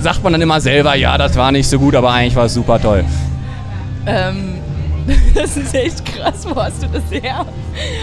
sagt 0.00 0.24
man 0.24 0.32
dann 0.32 0.42
immer 0.42 0.60
selber, 0.60 0.96
ja, 0.96 1.16
das 1.16 1.36
war 1.36 1.52
nicht 1.52 1.68
so 1.68 1.78
gut, 1.78 1.94
aber 1.94 2.10
eigentlich 2.10 2.34
war 2.34 2.46
es 2.46 2.54
super 2.54 2.82
toll? 2.82 3.04
Ähm, 4.04 4.58
das 5.36 5.56
ist 5.56 5.72
echt 5.72 6.04
krass, 6.04 6.44
wo 6.44 6.56
hast 6.60 6.82
du 6.82 6.88
das 6.88 7.04
her? 7.12 7.46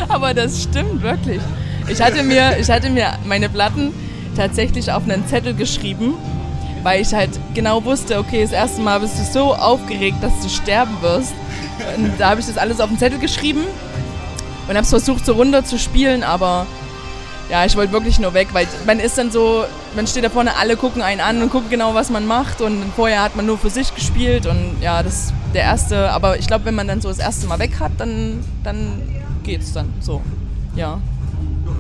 Aber 0.08 0.34
das 0.34 0.64
stimmt 0.64 1.02
wirklich. 1.02 1.42
Ich 1.90 2.02
hatte 2.02 2.24
mir, 2.24 2.58
ich 2.58 2.70
hatte 2.70 2.90
mir 2.90 3.16
meine 3.26 3.50
Platten 3.50 3.92
tatsächlich 4.38 4.90
auf 4.94 5.04
einen 5.04 5.28
Zettel 5.28 5.54
geschrieben, 5.54 6.14
weil 6.82 7.02
ich 7.02 7.14
halt 7.14 7.32
genau 7.54 7.84
wusste, 7.84 8.20
okay, 8.20 8.44
das 8.44 8.54
erste 8.54 8.82
Mal 8.82 9.02
bist 9.02 9.20
du 9.20 9.24
so 9.26 9.54
aufgeregt, 9.54 10.20
dass 10.22 10.32
du 10.42 10.48
sterben 10.48 10.96
wirst. 11.02 11.34
Und 11.98 12.14
da 12.18 12.30
habe 12.30 12.40
ich 12.40 12.46
das 12.46 12.58
alles 12.58 12.80
auf 12.80 12.88
den 12.88 12.98
Zettel 12.98 13.20
geschrieben 13.20 13.66
und 14.70 14.76
habe 14.76 14.84
es 14.84 14.90
versucht, 14.90 15.26
so 15.26 15.34
runter 15.34 15.66
zu 15.66 15.80
spielen, 15.80 16.24
aber 16.24 16.68
ja, 17.50 17.66
ich 17.66 17.76
wollte 17.76 17.92
wirklich 17.92 18.20
nur 18.20 18.36
weg, 18.36 18.50
weil 18.54 18.68
man 18.86 19.00
ist 19.00 19.18
dann 19.18 19.32
so, 19.32 19.64
man 19.96 20.06
steht 20.06 20.24
da 20.24 20.30
vorne, 20.30 20.56
alle 20.56 20.78
gucken 20.78 21.02
einen 21.02 21.20
an 21.20 21.42
und 21.42 21.50
gucken 21.50 21.72
genau, 21.72 21.96
was 21.96 22.12
man 22.12 22.28
macht 22.28 22.62
und 22.62 22.84
vorher 22.96 23.24
hat 23.24 23.36
man 23.36 23.48
nur 23.48 23.58
für 23.58 23.72
sich 23.72 23.94
gespielt 23.96 24.46
und 24.46 24.76
ja, 24.82 25.02
das 25.02 25.14
ist 25.14 25.34
der 25.56 25.64
erste, 25.64 26.12
aber 26.12 26.38
ich 26.38 26.46
glaube, 26.46 26.66
wenn 26.66 26.76
man 26.76 26.88
dann 26.88 27.02
so 27.02 27.10
das 27.10 27.18
erste 27.18 27.48
Mal 27.48 27.58
weg 27.58 27.80
hat, 27.80 27.94
dann, 27.98 28.42
dann 28.64 29.02
geht's 29.44 29.74
dann 29.74 29.92
so, 30.00 30.22
ja. 30.76 31.00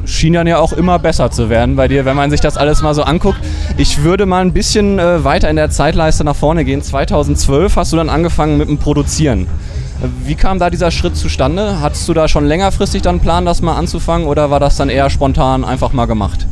Schien 0.05 0.33
dann 0.33 0.47
ja 0.47 0.57
auch 0.57 0.73
immer 0.73 0.97
besser 0.97 1.29
zu 1.29 1.51
werden 1.51 1.75
bei 1.75 1.87
dir, 1.87 2.05
wenn 2.05 2.15
man 2.15 2.31
sich 2.31 2.41
das 2.41 2.57
alles 2.57 2.81
mal 2.81 2.95
so 2.95 3.03
anguckt. 3.03 3.37
Ich 3.77 4.01
würde 4.01 4.25
mal 4.25 4.41
ein 4.41 4.53
bisschen 4.53 4.97
äh, 4.97 5.23
weiter 5.23 5.49
in 5.49 5.55
der 5.55 5.69
Zeitleiste 5.69 6.23
nach 6.23 6.35
vorne 6.35 6.65
gehen. 6.65 6.81
2012 6.81 7.75
hast 7.75 7.91
du 7.91 7.97
dann 7.97 8.09
angefangen 8.09 8.57
mit 8.57 8.69
dem 8.69 8.79
Produzieren. 8.79 9.45
Wie 10.23 10.35
kam 10.35 10.59
da 10.59 10.69
dieser 10.69 10.91
Schritt 10.91 11.17
zustande? 11.17 11.81
Hattest 11.81 12.07
du 12.07 12.13
da 12.13 12.29
schon 12.29 12.45
längerfristig 12.45 13.01
dann 13.01 13.15
einen 13.15 13.21
Plan, 13.21 13.45
das 13.45 13.61
mal 13.61 13.75
anzufangen 13.75 14.27
oder 14.27 14.49
war 14.49 14.59
das 14.61 14.77
dann 14.77 14.89
eher 14.89 15.09
spontan 15.09 15.65
einfach 15.65 15.91
mal 15.91 16.05
gemacht? 16.05 16.47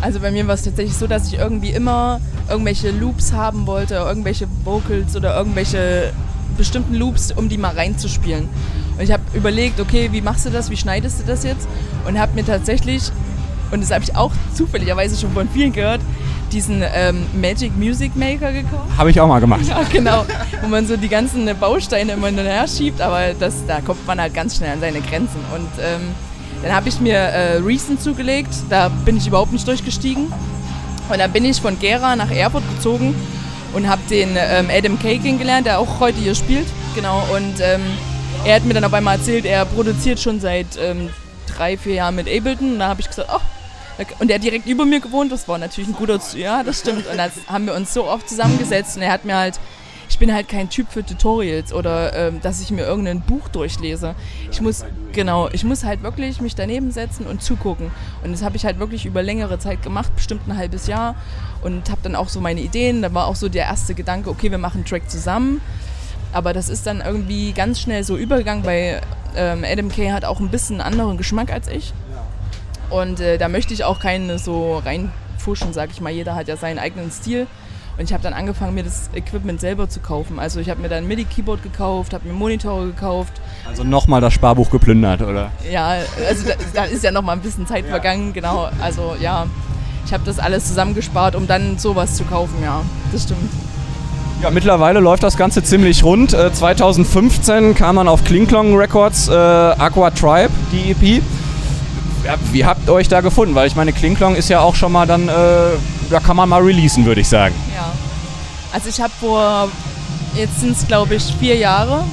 Also 0.00 0.18
bei 0.20 0.32
mir 0.32 0.46
war 0.46 0.54
es 0.54 0.62
tatsächlich 0.62 0.96
so, 0.96 1.06
dass 1.06 1.28
ich 1.28 1.38
irgendwie 1.38 1.70
immer 1.70 2.20
irgendwelche 2.50 2.90
Loops 2.90 3.32
haben 3.32 3.66
wollte, 3.66 3.94
irgendwelche 3.94 4.48
Vocals 4.64 5.14
oder 5.16 5.36
irgendwelche 5.36 6.12
bestimmten 6.56 6.94
Loops, 6.94 7.32
um 7.32 7.48
die 7.48 7.58
mal 7.58 7.74
reinzuspielen. 7.74 8.48
Und 8.96 9.02
ich 9.02 9.12
habe 9.12 9.22
überlegt, 9.32 9.78
okay, 9.78 10.08
wie 10.10 10.20
machst 10.20 10.46
du 10.46 10.50
das, 10.50 10.68
wie 10.70 10.76
schneidest 10.76 11.20
du 11.20 11.24
das 11.26 11.44
jetzt? 11.44 11.68
Und 12.08 12.18
habe 12.18 12.34
mir 12.34 12.44
tatsächlich, 12.44 13.02
und 13.70 13.82
das 13.82 13.90
habe 13.92 14.02
ich 14.02 14.16
auch 14.16 14.32
zufälligerweise 14.54 15.18
schon 15.20 15.32
von 15.32 15.48
vielen 15.48 15.72
gehört, 15.72 16.00
diesen 16.52 16.82
ähm, 16.94 17.26
Magic 17.40 17.76
Music 17.76 18.14
Maker 18.16 18.52
gekauft. 18.52 18.90
Habe 18.96 19.10
ich 19.10 19.20
auch 19.20 19.28
mal 19.28 19.40
gemacht. 19.40 19.62
Ja, 19.68 19.82
genau. 19.90 20.24
Wo 20.62 20.68
man 20.68 20.86
so 20.86 20.96
die 20.96 21.08
ganzen 21.08 21.48
Bausteine 21.58 22.12
immer 22.12 22.28
hinterher 22.28 22.66
schiebt, 22.68 23.00
aber 23.00 23.34
das, 23.38 23.66
da 23.66 23.80
kommt 23.80 24.06
man 24.06 24.20
halt 24.20 24.34
ganz 24.34 24.56
schnell 24.56 24.72
an 24.72 24.80
seine 24.80 25.00
Grenzen. 25.00 25.40
Und 25.54 25.68
ähm, 25.80 26.14
dann 26.62 26.72
habe 26.72 26.88
ich 26.88 27.00
mir 27.00 27.16
äh, 27.16 27.56
Reason 27.56 27.98
zugelegt, 27.98 28.54
da 28.70 28.88
bin 28.88 29.16
ich 29.16 29.26
überhaupt 29.26 29.52
nicht 29.52 29.66
durchgestiegen. 29.66 30.32
Und 31.08 31.18
dann 31.18 31.32
bin 31.32 31.44
ich 31.44 31.60
von 31.60 31.78
Gera 31.78 32.16
nach 32.16 32.30
Erfurt 32.30 32.64
gezogen 32.74 33.14
und 33.74 33.88
habe 33.88 34.00
den 34.10 34.30
ähm, 34.36 34.68
Adam 34.70 34.98
Kay 34.98 35.18
kennengelernt, 35.18 35.66
der 35.66 35.78
auch 35.78 36.00
heute 36.00 36.18
hier 36.18 36.34
spielt. 36.34 36.66
Genau, 36.94 37.22
und 37.34 37.60
ähm, 37.60 37.82
er 38.44 38.56
hat 38.56 38.64
mir 38.64 38.74
dann 38.74 38.84
auf 38.84 38.94
einmal 38.94 39.18
erzählt, 39.18 39.44
er 39.44 39.64
produziert 39.64 40.18
schon 40.18 40.40
seit 40.40 40.78
ähm, 40.80 41.10
drei, 41.56 41.76
vier 41.76 41.94
Jahren 41.94 42.14
mit 42.14 42.26
Ableton. 42.28 42.72
Und 42.72 42.78
da 42.78 42.88
habe 42.88 43.00
ich 43.00 43.08
gesagt, 43.08 43.28
oh, 43.32 43.40
und 44.18 44.30
er 44.30 44.38
direkt 44.38 44.66
über 44.66 44.84
mir 44.84 45.00
gewohnt, 45.00 45.32
das 45.32 45.48
war 45.48 45.58
natürlich 45.58 45.88
ein 45.88 45.94
guter, 45.94 46.20
ja, 46.34 46.62
das 46.62 46.80
stimmt. 46.80 47.06
Und 47.06 47.16
dann 47.16 47.30
haben 47.48 47.66
wir 47.66 47.74
uns 47.74 47.94
so 47.94 48.06
oft 48.06 48.28
zusammengesetzt 48.28 48.96
und 48.96 49.02
er 49.02 49.12
hat 49.12 49.24
mir 49.24 49.36
halt, 49.36 49.58
ich 50.08 50.18
bin 50.18 50.32
halt 50.32 50.48
kein 50.48 50.68
Typ 50.70 50.90
für 50.90 51.04
Tutorials 51.04 51.72
oder 51.72 52.14
ähm, 52.14 52.40
dass 52.40 52.60
ich 52.60 52.70
mir 52.70 52.84
irgendein 52.84 53.20
Buch 53.22 53.48
durchlese. 53.48 54.14
Ich 54.50 54.60
muss, 54.60 54.84
genau, 55.12 55.48
ich 55.52 55.64
muss 55.64 55.84
halt 55.84 56.02
wirklich 56.02 56.40
mich 56.40 56.54
daneben 56.54 56.90
setzen 56.90 57.26
und 57.26 57.42
zugucken. 57.42 57.90
Und 58.22 58.32
das 58.32 58.42
habe 58.42 58.56
ich 58.56 58.64
halt 58.64 58.78
wirklich 58.78 59.06
über 59.06 59.22
längere 59.22 59.58
Zeit 59.58 59.82
gemacht, 59.82 60.14
bestimmt 60.14 60.46
ein 60.46 60.56
halbes 60.56 60.86
Jahr 60.86 61.16
und 61.62 61.90
habe 61.90 62.00
dann 62.02 62.14
auch 62.14 62.28
so 62.28 62.40
meine 62.40 62.60
Ideen. 62.60 63.02
Da 63.02 63.12
war 63.14 63.26
auch 63.26 63.36
so 63.36 63.48
der 63.48 63.64
erste 63.64 63.94
Gedanke, 63.94 64.30
okay, 64.30 64.50
wir 64.50 64.58
machen 64.58 64.78
einen 64.78 64.84
Track 64.84 65.10
zusammen. 65.10 65.60
Aber 66.32 66.52
das 66.52 66.68
ist 66.68 66.86
dann 66.86 67.00
irgendwie 67.00 67.52
ganz 67.52 67.80
schnell 67.80 68.04
so 68.04 68.16
übergegangen, 68.16 68.64
weil 68.64 69.00
ähm, 69.36 69.64
Adam 69.64 69.88
Kay 69.88 70.10
hat 70.10 70.24
auch 70.24 70.38
ein 70.40 70.50
bisschen 70.50 70.80
anderen 70.80 71.16
Geschmack 71.16 71.52
als 71.52 71.68
ich. 71.68 71.94
Und 72.90 73.20
äh, 73.20 73.38
da 73.38 73.48
möchte 73.48 73.74
ich 73.74 73.84
auch 73.84 74.00
keine 74.00 74.38
so 74.38 74.78
reinfuschen, 74.78 75.72
sag 75.72 75.90
ich 75.92 76.00
mal. 76.00 76.10
Jeder 76.10 76.34
hat 76.34 76.48
ja 76.48 76.56
seinen 76.56 76.78
eigenen 76.78 77.10
Stil. 77.10 77.46
Und 77.98 78.04
ich 78.04 78.12
habe 78.12 78.22
dann 78.22 78.34
angefangen, 78.34 78.74
mir 78.74 78.84
das 78.84 79.08
Equipment 79.14 79.58
selber 79.60 79.88
zu 79.88 80.00
kaufen. 80.00 80.38
Also 80.38 80.60
ich 80.60 80.68
habe 80.68 80.82
mir 80.82 80.88
dann 80.88 81.04
ein 81.04 81.08
MIDI-Keyboard 81.08 81.62
gekauft, 81.62 82.12
habe 82.12 82.28
mir 82.28 82.34
Monitore 82.34 82.86
gekauft. 82.86 83.40
Also 83.66 83.84
nochmal 83.84 84.20
das 84.20 84.34
Sparbuch 84.34 84.70
geplündert, 84.70 85.22
oder? 85.22 85.50
Ja, 85.70 85.94
also 86.28 86.46
da, 86.46 86.54
da 86.74 86.84
ist 86.84 87.02
ja 87.02 87.10
nochmal 87.10 87.36
ein 87.36 87.42
bisschen 87.42 87.66
Zeit 87.66 87.84
ja. 87.84 87.90
vergangen, 87.90 88.34
genau. 88.34 88.68
Also 88.82 89.16
ja, 89.18 89.46
ich 90.04 90.12
habe 90.12 90.24
das 90.26 90.38
alles 90.38 90.68
zusammengespart, 90.68 91.34
um 91.34 91.46
dann 91.46 91.78
sowas 91.78 92.16
zu 92.16 92.24
kaufen, 92.24 92.56
ja, 92.62 92.82
das 93.12 93.22
stimmt. 93.22 93.50
Ja, 94.42 94.50
mittlerweile 94.50 95.00
läuft 95.00 95.22
das 95.22 95.38
Ganze 95.38 95.62
ziemlich 95.62 96.04
rund. 96.04 96.34
Äh, 96.34 96.52
2015 96.52 97.74
kam 97.74 97.96
dann 97.96 98.06
auf 98.06 98.22
Klinklong 98.24 98.76
Records 98.76 99.28
äh, 99.28 99.32
Aqua 99.32 100.10
Tribe, 100.10 100.50
die 100.70 100.90
EP. 100.90 101.22
Wie 102.52 102.64
habt 102.64 102.88
ihr 102.88 102.92
euch 102.92 103.08
da 103.08 103.20
gefunden? 103.20 103.54
Weil 103.54 103.66
ich 103.66 103.76
meine, 103.76 103.92
Klinklong 103.92 104.36
ist 104.36 104.48
ja 104.48 104.60
auch 104.60 104.74
schon 104.74 104.92
mal 104.92 105.06
dann, 105.06 105.28
äh, 105.28 105.32
da 106.10 106.20
kann 106.20 106.36
man 106.36 106.48
mal 106.48 106.62
releasen, 106.62 107.04
würde 107.04 107.20
ich 107.20 107.28
sagen. 107.28 107.54
Ja. 107.74 107.92
Also 108.72 108.88
ich 108.88 109.00
habe 109.00 109.12
vor, 109.18 109.70
jetzt 110.34 110.60
sind 110.60 110.76
es 110.76 110.86
glaube 110.86 111.14
ich 111.14 111.24
vier 111.38 111.56
Jahre, 111.56 112.04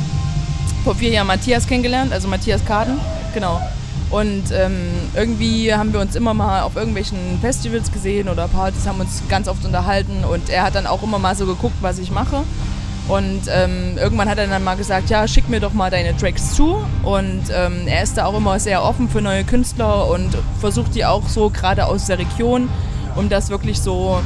vor 0.84 0.96
vier 0.96 1.10
Jahren 1.10 1.28
Matthias 1.28 1.68
kennengelernt, 1.68 2.14
also 2.14 2.28
Matthias 2.28 2.64
Kaden, 2.66 3.00
genau. 3.34 3.62
Und 4.10 4.52
ähm, 4.52 4.90
irgendwie 5.16 5.74
haben 5.74 5.92
wir 5.92 6.00
uns 6.00 6.16
immer 6.16 6.36
mal 6.36 6.62
auf 6.62 6.76
irgendwelchen 6.76 7.18
Festivals 7.42 7.92
gesehen 7.92 8.30
oder 8.30 8.48
Partys, 8.48 8.86
haben 8.86 9.00
uns 9.00 9.24
ganz 9.28 9.48
oft 9.48 9.66
unterhalten 9.66 10.24
und 10.24 10.50
er 10.50 10.64
hat 10.64 10.76
dann 10.76 10.86
auch 10.86 11.02
immer 11.02 11.18
mal 11.18 11.36
so 11.36 11.48
geguckt, 11.48 11.78
was 11.82 11.98
ich 11.98 12.12
mache. 12.12 12.44
Und 13.08 13.42
ähm, 13.50 13.98
irgendwann 13.98 14.30
hat 14.30 14.38
er 14.38 14.48
dann 14.48 14.64
mal 14.64 14.76
gesagt, 14.76 15.10
ja, 15.10 15.28
schick 15.28 15.50
mir 15.50 15.60
doch 15.60 15.74
mal 15.74 15.92
deine 15.92 16.16
Tracks 16.16 16.56
zu. 16.56 16.78
Und 17.04 17.44
ähm, 17.54 17.86
er 17.86 18.04
ist 18.04 18.18
da 18.18 18.26
auch 18.26 18.38
immer 18.38 18.60
sehr 18.60 18.84
offen 18.84 19.10
für 19.10 19.22
neue 19.22 19.44
Künstler 19.44 20.10
und 20.10 20.38
versucht 20.60 20.96
die 20.96 21.06
auch 21.06 21.28
so 21.28 21.50
gerade 21.50 21.86
aus 21.86 22.06
der 22.06 22.18
Region, 22.18 22.70
um 23.16 23.28
das 23.28 23.50
wirklich 23.50 23.82
so, 23.82 24.22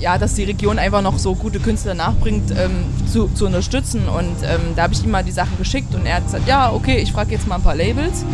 ja, 0.00 0.18
dass 0.18 0.34
die 0.34 0.42
Region 0.42 0.80
einfach 0.80 1.02
noch 1.02 1.18
so 1.18 1.36
gute 1.36 1.60
Künstler 1.60 1.94
nachbringt, 1.94 2.50
ähm, 2.50 2.84
zu, 3.06 3.28
zu 3.28 3.46
unterstützen. 3.46 4.08
Und 4.08 4.36
ähm, 4.42 4.74
da 4.74 4.82
habe 4.82 4.94
ich 4.94 5.04
ihm 5.04 5.12
mal 5.12 5.22
die 5.22 5.30
Sachen 5.30 5.56
geschickt 5.56 5.94
und 5.94 6.04
er 6.04 6.16
hat 6.16 6.24
gesagt, 6.24 6.48
ja, 6.48 6.72
okay, 6.72 6.98
ich 6.98 7.12
frage 7.12 7.30
jetzt 7.30 7.46
mal 7.46 7.56
ein 7.56 7.62
paar 7.62 7.76
Labels. 7.76 8.24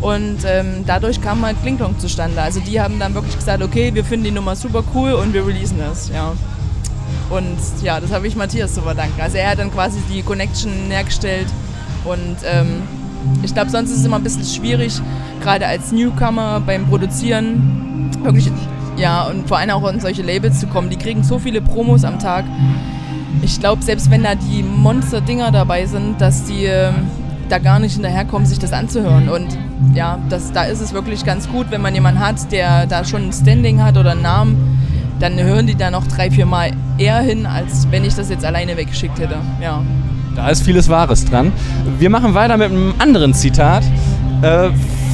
Und 0.00 0.38
ähm, 0.46 0.84
dadurch 0.86 1.20
kam 1.20 1.44
halt 1.44 1.60
Klinklong 1.62 1.98
zustande. 1.98 2.40
Also 2.40 2.58
die 2.58 2.80
haben 2.80 2.98
dann 2.98 3.14
wirklich 3.14 3.36
gesagt, 3.36 3.62
okay, 3.62 3.94
wir 3.94 4.04
finden 4.04 4.24
die 4.24 4.30
Nummer 4.32 4.56
super 4.56 4.82
cool 4.94 5.12
und 5.12 5.34
wir 5.34 5.46
releasen 5.46 5.78
das, 5.78 6.08
ja. 6.08 6.32
Und 7.32 7.82
ja, 7.82 7.98
das 7.98 8.12
habe 8.12 8.26
ich 8.26 8.36
Matthias 8.36 8.74
zu 8.74 8.82
verdanken. 8.82 9.20
Also 9.20 9.38
er 9.38 9.50
hat 9.50 9.58
dann 9.58 9.72
quasi 9.72 10.00
die 10.12 10.22
Connection 10.22 10.70
hergestellt 10.90 11.46
und 12.04 12.36
ähm, 12.44 12.82
ich 13.42 13.54
glaube, 13.54 13.70
sonst 13.70 13.90
ist 13.90 14.00
es 14.00 14.04
immer 14.04 14.16
ein 14.16 14.22
bisschen 14.22 14.44
schwierig, 14.44 15.00
gerade 15.42 15.66
als 15.66 15.92
Newcomer 15.92 16.60
beim 16.60 16.86
Produzieren 16.86 18.10
wirklich, 18.22 18.50
ja, 18.96 19.24
und 19.24 19.48
vor 19.48 19.58
allem 19.58 19.70
auch 19.70 19.88
in 19.90 20.00
solche 20.00 20.22
Labels 20.22 20.60
zu 20.60 20.66
kommen. 20.66 20.90
Die 20.90 20.96
kriegen 20.96 21.24
so 21.24 21.38
viele 21.38 21.62
Promos 21.62 22.04
am 22.04 22.18
Tag. 22.18 22.44
Ich 23.40 23.58
glaube, 23.58 23.82
selbst 23.82 24.10
wenn 24.10 24.22
da 24.22 24.34
die 24.34 24.62
Monster-Dinger 24.62 25.50
dabei 25.52 25.86
sind, 25.86 26.20
dass 26.20 26.44
die 26.44 26.66
äh, 26.66 26.92
da 27.48 27.58
gar 27.58 27.78
nicht 27.78 27.94
hinterherkommen, 27.94 28.46
sich 28.46 28.58
das 28.58 28.72
anzuhören. 28.72 29.28
Und 29.28 29.58
ja, 29.94 30.18
das, 30.28 30.52
da 30.52 30.64
ist 30.64 30.80
es 30.80 30.92
wirklich 30.92 31.24
ganz 31.24 31.48
gut, 31.48 31.70
wenn 31.70 31.80
man 31.80 31.94
jemanden 31.94 32.20
hat, 32.20 32.52
der 32.52 32.86
da 32.86 33.04
schon 33.04 33.28
ein 33.28 33.32
Standing 33.32 33.82
hat 33.82 33.96
oder 33.96 34.12
einen 34.12 34.22
Namen, 34.22 34.78
dann 35.22 35.38
hören 35.38 35.68
die 35.68 35.76
da 35.76 35.90
noch 35.90 36.06
drei, 36.08 36.30
vier 36.32 36.46
Mal 36.46 36.72
eher 36.98 37.20
hin, 37.20 37.46
als 37.46 37.86
wenn 37.90 38.04
ich 38.04 38.14
das 38.14 38.28
jetzt 38.28 38.44
alleine 38.44 38.76
weggeschickt 38.76 39.20
hätte. 39.20 39.36
Ja. 39.62 39.82
Da 40.34 40.48
ist 40.48 40.64
vieles 40.64 40.88
Wahres 40.88 41.24
dran. 41.24 41.52
Wir 41.98 42.10
machen 42.10 42.34
weiter 42.34 42.56
mit 42.56 42.70
einem 42.70 42.94
anderen 42.98 43.32
Zitat. 43.32 43.84
Äh, 44.42 44.70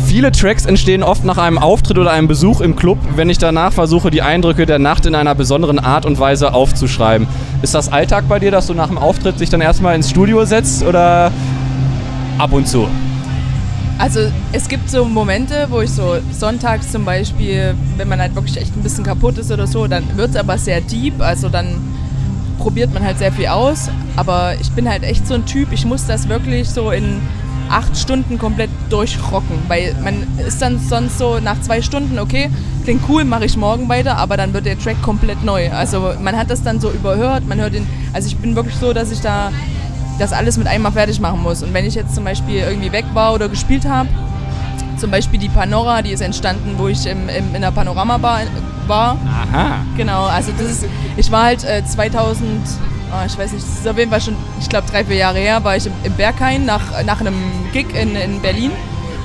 viele 0.06 0.32
Tracks 0.32 0.64
entstehen 0.64 1.02
oft 1.02 1.24
nach 1.24 1.36
einem 1.36 1.58
Auftritt 1.58 1.98
oder 1.98 2.12
einem 2.12 2.26
Besuch 2.26 2.62
im 2.62 2.74
Club, 2.74 2.98
wenn 3.16 3.28
ich 3.28 3.36
danach 3.36 3.72
versuche, 3.72 4.10
die 4.10 4.22
Eindrücke 4.22 4.64
der 4.64 4.78
Nacht 4.78 5.04
in 5.04 5.14
einer 5.14 5.34
besonderen 5.34 5.78
Art 5.78 6.06
und 6.06 6.18
Weise 6.18 6.54
aufzuschreiben. 6.54 7.26
Ist 7.60 7.74
das 7.74 7.92
Alltag 7.92 8.24
bei 8.28 8.38
dir, 8.38 8.50
dass 8.50 8.68
du 8.68 8.74
nach 8.74 8.88
dem 8.88 8.96
Auftritt 8.96 9.40
dich 9.40 9.50
dann 9.50 9.60
erstmal 9.60 9.94
ins 9.94 10.08
Studio 10.08 10.44
setzt 10.46 10.82
oder 10.84 11.30
ab 12.38 12.52
und 12.52 12.66
zu? 12.66 12.88
Also 13.98 14.20
es 14.52 14.68
gibt 14.68 14.88
so 14.88 15.04
Momente, 15.04 15.66
wo 15.70 15.80
ich 15.80 15.90
so 15.90 16.18
sonntags 16.32 16.92
zum 16.92 17.04
Beispiel, 17.04 17.74
wenn 17.96 18.08
man 18.08 18.20
halt 18.20 18.34
wirklich 18.36 18.56
echt 18.56 18.76
ein 18.76 18.82
bisschen 18.82 19.02
kaputt 19.02 19.38
ist 19.38 19.50
oder 19.50 19.66
so, 19.66 19.88
dann 19.88 20.04
wird 20.16 20.30
es 20.30 20.36
aber 20.36 20.56
sehr 20.56 20.80
deep, 20.80 21.20
also 21.20 21.48
dann 21.48 21.74
probiert 22.58 22.94
man 22.94 23.02
halt 23.02 23.18
sehr 23.18 23.32
viel 23.32 23.48
aus. 23.48 23.90
Aber 24.14 24.54
ich 24.60 24.70
bin 24.70 24.88
halt 24.88 25.02
echt 25.02 25.26
so 25.26 25.34
ein 25.34 25.46
Typ, 25.46 25.72
ich 25.72 25.84
muss 25.84 26.06
das 26.06 26.28
wirklich 26.28 26.68
so 26.68 26.92
in 26.92 27.20
acht 27.70 27.96
Stunden 27.96 28.38
komplett 28.38 28.70
durchrocken, 28.88 29.56
weil 29.66 29.94
man 30.02 30.26
ist 30.46 30.62
dann 30.62 30.78
sonst 30.78 31.18
so 31.18 31.38
nach 31.40 31.60
zwei 31.60 31.82
Stunden, 31.82 32.18
okay, 32.18 32.50
klingt 32.84 33.02
cool, 33.08 33.24
mache 33.24 33.44
ich 33.44 33.56
morgen 33.56 33.88
weiter, 33.88 34.16
aber 34.16 34.36
dann 34.36 34.54
wird 34.54 34.64
der 34.64 34.78
Track 34.78 35.02
komplett 35.02 35.44
neu. 35.44 35.70
Also 35.72 36.14
man 36.22 36.36
hat 36.36 36.50
das 36.50 36.62
dann 36.62 36.80
so 36.80 36.90
überhört, 36.90 37.46
man 37.46 37.60
hört 37.60 37.74
den, 37.74 37.86
also 38.12 38.28
ich 38.28 38.36
bin 38.36 38.54
wirklich 38.54 38.76
so, 38.76 38.92
dass 38.92 39.10
ich 39.10 39.20
da 39.20 39.50
das 40.18 40.32
alles 40.32 40.56
mit 40.56 40.66
einmal 40.66 40.92
fertig 40.92 41.20
machen 41.20 41.42
muss. 41.42 41.62
Und 41.62 41.72
wenn 41.72 41.84
ich 41.84 41.94
jetzt 41.94 42.14
zum 42.14 42.24
Beispiel 42.24 42.60
irgendwie 42.60 42.92
weg 42.92 43.04
war 43.14 43.34
oder 43.34 43.48
gespielt 43.48 43.86
habe, 43.86 44.08
zum 44.98 45.10
Beispiel 45.10 45.38
die 45.38 45.48
Panora, 45.48 46.02
die 46.02 46.10
ist 46.10 46.20
entstanden, 46.20 46.74
wo 46.76 46.88
ich 46.88 47.06
im, 47.06 47.28
im, 47.28 47.54
in 47.54 47.62
der 47.62 47.70
Panorama-Bar 47.70 48.40
war. 48.86 49.16
Aha. 49.26 49.84
Genau, 49.96 50.26
also 50.26 50.50
das 50.58 50.66
ist, 50.66 50.84
ich 51.16 51.30
war 51.30 51.44
halt 51.44 51.64
äh, 51.64 51.84
2000, 51.84 52.42
oh, 53.12 53.24
ich 53.26 53.38
weiß 53.38 53.52
nicht, 53.52 53.64
das 53.64 53.78
ist 53.78 53.88
auf 53.88 53.96
jeden 53.96 54.10
Fall 54.10 54.20
schon, 54.20 54.34
ich 54.60 54.68
glaube 54.68 54.88
drei, 54.90 55.04
vier 55.04 55.16
Jahre 55.16 55.38
her, 55.38 55.62
war 55.62 55.76
ich 55.76 55.86
im, 55.86 55.92
im 56.02 56.12
Berghain 56.14 56.64
nach, 56.64 57.04
nach 57.04 57.20
einem 57.20 57.36
Gig 57.72 57.86
in, 57.94 58.16
in 58.16 58.42
Berlin, 58.42 58.72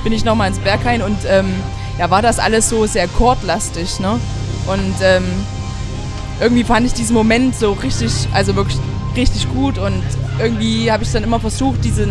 bin 0.04 0.12
ich 0.12 0.24
nochmal 0.24 0.48
ins 0.48 0.58
Berghain 0.58 1.02
und 1.02 1.18
ähm, 1.28 1.52
ja, 1.98 2.10
war 2.10 2.22
das 2.22 2.38
alles 2.38 2.68
so 2.68 2.86
sehr 2.86 3.08
chordlastig, 3.08 4.00
ne? 4.00 4.18
Und 4.66 4.94
ähm, 5.02 5.24
irgendwie 6.40 6.64
fand 6.64 6.86
ich 6.86 6.92
diesen 6.92 7.14
Moment 7.14 7.54
so 7.54 7.72
richtig, 7.72 8.12
also 8.32 8.56
wirklich 8.56 8.78
richtig 9.16 9.52
gut 9.52 9.78
und 9.78 10.02
irgendwie 10.38 10.90
habe 10.90 11.02
ich 11.02 11.12
dann 11.12 11.22
immer 11.22 11.40
versucht, 11.40 11.84
diesen, 11.84 12.10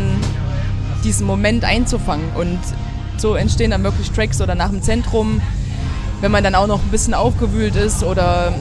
diesen 1.03 1.25
Moment 1.25 1.63
einzufangen. 1.63 2.25
Und 2.35 2.59
so 3.17 3.35
entstehen 3.35 3.71
dann 3.71 3.83
wirklich 3.83 4.11
Tracks 4.11 4.41
oder 4.41 4.55
nach 4.55 4.69
dem 4.69 4.81
Zentrum, 4.81 5.41
wenn 6.21 6.31
man 6.31 6.43
dann 6.43 6.55
auch 6.55 6.67
noch 6.67 6.81
ein 6.81 6.89
bisschen 6.89 7.13
aufgewühlt 7.13 7.75
ist 7.75 8.03
oder 8.03 8.53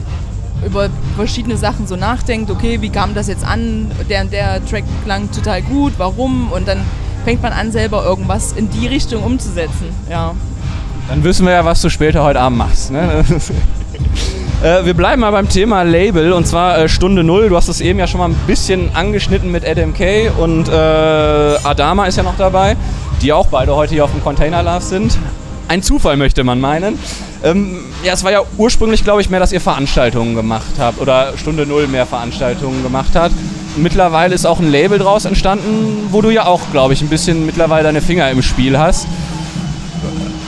über 0.65 0.89
verschiedene 1.15 1.57
Sachen 1.57 1.87
so 1.87 1.95
nachdenkt, 1.95 2.49
okay, 2.49 2.81
wie 2.81 2.89
kam 2.89 3.13
das 3.13 3.27
jetzt 3.27 3.45
an? 3.45 3.91
Der 4.09 4.21
und 4.21 4.31
der 4.31 4.65
Track 4.65 4.83
klang 5.03 5.31
total 5.31 5.61
gut, 5.61 5.93
warum? 5.97 6.51
Und 6.51 6.67
dann 6.67 6.81
fängt 7.25 7.41
man 7.41 7.53
an, 7.53 7.71
selber 7.71 8.03
irgendwas 8.03 8.53
in 8.53 8.69
die 8.69 8.87
Richtung 8.87 9.23
umzusetzen. 9.23 9.87
Ja. 10.09 10.33
Dann 11.09 11.23
wissen 11.23 11.45
wir 11.45 11.53
ja, 11.53 11.65
was 11.65 11.81
du 11.81 11.89
später 11.89 12.23
heute 12.23 12.39
Abend 12.39 12.59
machst. 12.59 12.91
Ne? 12.91 13.25
Äh, 14.63 14.85
wir 14.85 14.93
bleiben 14.93 15.19
mal 15.19 15.31
beim 15.31 15.49
Thema 15.49 15.83
Label 15.83 16.31
und 16.31 16.47
zwar 16.47 16.77
äh, 16.77 16.87
Stunde 16.87 17.21
Null. 17.21 17.49
Du 17.49 17.57
hast 17.57 17.67
es 17.67 17.81
eben 17.81 17.99
ja 17.99 18.07
schon 18.07 18.19
mal 18.21 18.29
ein 18.29 18.35
bisschen 18.47 18.95
angeschnitten 18.95 19.51
mit 19.51 19.67
Adam 19.67 19.93
Kay 19.93 20.29
und 20.29 20.69
äh, 20.69 20.71
Adama 20.71 22.05
ist 22.05 22.15
ja 22.15 22.23
noch 22.23 22.37
dabei, 22.37 22.77
die 23.21 23.33
auch 23.33 23.47
beide 23.47 23.75
heute 23.75 23.93
hier 23.93 24.05
auf 24.05 24.11
dem 24.11 24.23
Container 24.23 24.63
Love 24.63 24.79
sind. 24.79 25.17
Ein 25.67 25.83
Zufall 25.83 26.15
möchte 26.15 26.45
man 26.45 26.61
meinen. 26.61 26.97
Ähm, 27.43 27.79
ja, 28.05 28.13
es 28.13 28.23
war 28.23 28.31
ja 28.31 28.41
ursprünglich, 28.57 29.03
glaube 29.03 29.19
ich, 29.19 29.29
mehr, 29.29 29.41
dass 29.41 29.51
ihr 29.51 29.59
Veranstaltungen 29.59 30.33
gemacht 30.33 30.75
habt 30.79 31.01
oder 31.01 31.33
Stunde 31.35 31.65
Null 31.65 31.87
mehr 31.87 32.05
Veranstaltungen 32.05 32.83
gemacht 32.83 33.15
habt. 33.15 33.35
Mittlerweile 33.75 34.33
ist 34.33 34.45
auch 34.45 34.59
ein 34.59 34.71
Label 34.71 34.97
draus 34.97 35.25
entstanden, 35.25 36.07
wo 36.11 36.21
du 36.21 36.29
ja 36.29 36.45
auch, 36.45 36.61
glaube 36.71 36.93
ich, 36.93 37.01
ein 37.01 37.09
bisschen 37.09 37.45
mittlerweile 37.45 37.83
deine 37.83 38.01
Finger 38.01 38.31
im 38.31 38.41
Spiel 38.41 38.79
hast. 38.79 39.07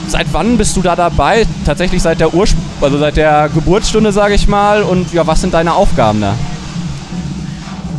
Seit 0.07 0.27
wann 0.33 0.57
bist 0.57 0.77
du 0.77 0.81
da 0.81 0.95
dabei? 0.95 1.45
Tatsächlich 1.65 2.01
seit 2.01 2.19
der 2.19 2.33
Urspr 2.33 2.57
also 2.81 2.97
seit 2.97 3.17
der 3.17 3.49
Geburtsstunde, 3.53 4.11
sage 4.11 4.35
ich 4.35 4.47
mal. 4.47 4.83
Und 4.83 5.13
ja, 5.13 5.25
was 5.25 5.41
sind 5.41 5.53
deine 5.53 5.73
Aufgaben 5.73 6.21
da? 6.21 6.35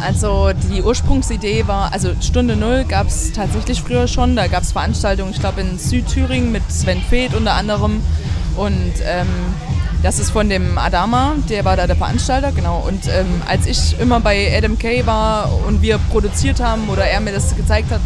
Also 0.00 0.50
die 0.70 0.82
Ursprungsidee 0.82 1.66
war, 1.66 1.92
also 1.92 2.10
Stunde 2.20 2.54
Null 2.54 2.84
gab 2.84 3.08
es 3.08 3.32
tatsächlich 3.32 3.80
früher 3.80 4.06
schon. 4.06 4.36
Da 4.36 4.46
gab 4.46 4.62
es 4.62 4.72
Veranstaltungen, 4.72 5.32
ich 5.32 5.40
glaube 5.40 5.62
in 5.62 5.78
Südthüringen 5.78 6.52
mit 6.52 6.62
Sven 6.70 7.00
Feth 7.00 7.34
unter 7.34 7.54
anderem. 7.54 8.02
Und 8.56 8.92
ähm, 9.04 9.26
das 10.02 10.18
ist 10.18 10.30
von 10.30 10.48
dem 10.48 10.78
Adama, 10.78 11.34
der 11.48 11.64
war 11.64 11.76
da 11.76 11.86
der 11.86 11.96
Veranstalter, 11.96 12.52
genau. 12.52 12.84
Und 12.86 13.06
ähm, 13.08 13.42
als 13.48 13.66
ich 13.66 13.98
immer 13.98 14.20
bei 14.20 14.56
Adam 14.56 14.78
Kay 14.78 15.04
war 15.06 15.50
und 15.66 15.82
wir 15.82 15.98
produziert 15.98 16.60
haben 16.60 16.88
oder 16.88 17.04
er 17.04 17.20
mir 17.20 17.32
das 17.32 17.56
gezeigt 17.56 17.90
hat, 17.90 18.00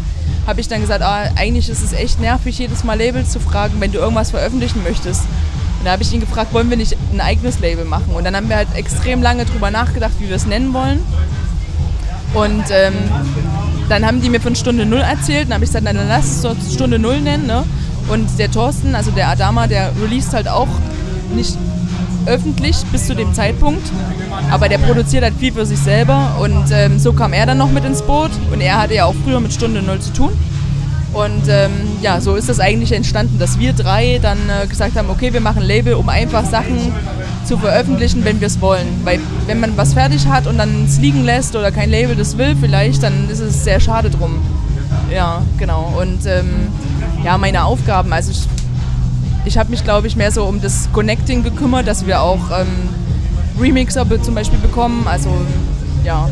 habe 0.47 0.59
ich 0.59 0.67
dann 0.67 0.81
gesagt, 0.81 1.03
ah, 1.03 1.29
eigentlich 1.35 1.69
ist 1.69 1.83
es 1.83 1.93
echt 1.93 2.19
nervig, 2.19 2.57
jedes 2.57 2.83
Mal 2.83 2.97
Labels 2.97 3.29
zu 3.29 3.39
fragen, 3.39 3.75
wenn 3.79 3.91
du 3.91 3.99
irgendwas 3.99 4.31
veröffentlichen 4.31 4.83
möchtest. 4.83 5.21
Und 5.79 5.85
da 5.85 5.91
habe 5.91 6.03
ich 6.03 6.13
ihn 6.13 6.19
gefragt, 6.19 6.53
wollen 6.53 6.69
wir 6.69 6.77
nicht 6.77 6.95
ein 7.11 7.21
eigenes 7.21 7.59
Label 7.59 7.85
machen? 7.85 8.13
Und 8.13 8.23
dann 8.23 8.35
haben 8.35 8.49
wir 8.49 8.55
halt 8.55 8.67
extrem 8.75 9.21
lange 9.21 9.45
drüber 9.45 9.71
nachgedacht, 9.71 10.13
wie 10.19 10.29
wir 10.29 10.35
es 10.35 10.45
nennen 10.45 10.73
wollen. 10.73 10.99
Und 12.33 12.63
ähm, 12.69 12.93
dann 13.89 14.05
haben 14.05 14.21
die 14.21 14.29
mir 14.29 14.39
von 14.39 14.55
Stunde 14.55 14.85
Null 14.85 15.01
erzählt. 15.01 15.47
Dann 15.47 15.55
habe 15.55 15.63
ich 15.65 15.69
gesagt, 15.69 15.85
dann 15.85 15.97
lass 16.07 16.25
es 16.25 16.41
doch 16.41 16.55
Stunde 16.71 16.99
Null 16.99 17.19
nennen. 17.21 17.45
Ne? 17.47 17.63
Und 18.09 18.27
der 18.39 18.51
Thorsten, 18.51 18.95
also 18.95 19.11
der 19.11 19.29
Adama, 19.29 19.67
der 19.67 19.91
released 20.01 20.33
halt 20.33 20.47
auch 20.47 20.69
nicht 21.35 21.57
öffentlich 22.25 22.77
bis 22.91 23.07
zu 23.07 23.15
dem 23.15 23.33
Zeitpunkt. 23.33 23.91
Aber 24.51 24.69
der 24.69 24.77
produziert 24.77 25.23
halt 25.23 25.35
viel 25.39 25.53
für 25.53 25.65
sich 25.65 25.79
selber. 25.79 26.37
Und 26.41 26.71
ähm, 26.71 26.99
so 26.99 27.13
kam 27.13 27.33
er 27.33 27.45
dann 27.45 27.57
noch 27.57 27.71
mit 27.71 27.85
ins 27.85 28.01
Boot. 28.01 28.31
Und 28.51 28.61
er 28.61 28.81
hatte 28.81 28.95
ja 28.95 29.05
auch 29.05 29.15
früher 29.23 29.39
mit 29.39 29.53
Stunde 29.53 29.81
Null 29.81 29.99
zu 29.99 30.13
tun. 30.13 30.31
Und 31.13 31.49
ähm, 31.49 31.71
ja, 32.01 32.21
so 32.21 32.35
ist 32.35 32.47
das 32.47 32.59
eigentlich 32.59 32.93
entstanden, 32.93 33.37
dass 33.37 33.59
wir 33.59 33.73
drei 33.73 34.19
dann 34.21 34.37
äh, 34.49 34.65
gesagt 34.65 34.95
haben, 34.95 35.09
okay, 35.09 35.33
wir 35.33 35.41
machen 35.41 35.61
Label, 35.61 35.95
um 35.95 36.07
einfach 36.07 36.45
Sachen 36.45 36.93
zu 37.43 37.57
veröffentlichen, 37.57 38.23
wenn 38.23 38.39
wir 38.39 38.47
es 38.47 38.61
wollen. 38.61 38.87
Weil 39.03 39.19
wenn 39.45 39.59
man 39.59 39.75
was 39.75 39.93
fertig 39.93 40.27
hat 40.27 40.47
und 40.47 40.57
dann 40.57 40.85
es 40.85 40.99
liegen 40.99 41.25
lässt 41.25 41.55
oder 41.55 41.71
kein 41.71 41.89
Label 41.89 42.15
das 42.15 42.37
will 42.37 42.55
vielleicht, 42.55 43.03
dann 43.03 43.29
ist 43.29 43.39
es 43.39 43.63
sehr 43.65 43.81
schade 43.81 44.09
drum. 44.09 44.41
Ja, 45.13 45.41
genau. 45.57 45.93
Und 45.99 46.25
ähm, 46.25 46.69
ja, 47.25 47.37
meine 47.37 47.65
Aufgaben, 47.65 48.13
also 48.13 48.31
ich, 48.31 48.47
ich 49.45 49.57
habe 49.57 49.69
mich, 49.69 49.83
glaube 49.83 50.07
ich, 50.07 50.15
mehr 50.15 50.31
so 50.31 50.45
um 50.45 50.61
das 50.61 50.89
Connecting 50.93 51.43
gekümmert, 51.43 51.87
dass 51.87 52.05
wir 52.05 52.21
auch 52.21 52.39
ähm, 52.51 52.89
Remixer 53.59 54.05
zum 54.21 54.35
Beispiel 54.35 54.59
bekommen. 54.59 55.07
Also 55.07 55.29
ja, 56.03 56.29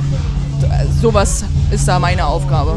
sowas 1.02 1.46
ist 1.72 1.88
da 1.88 2.00
meine 2.00 2.26
Aufgabe. 2.26 2.76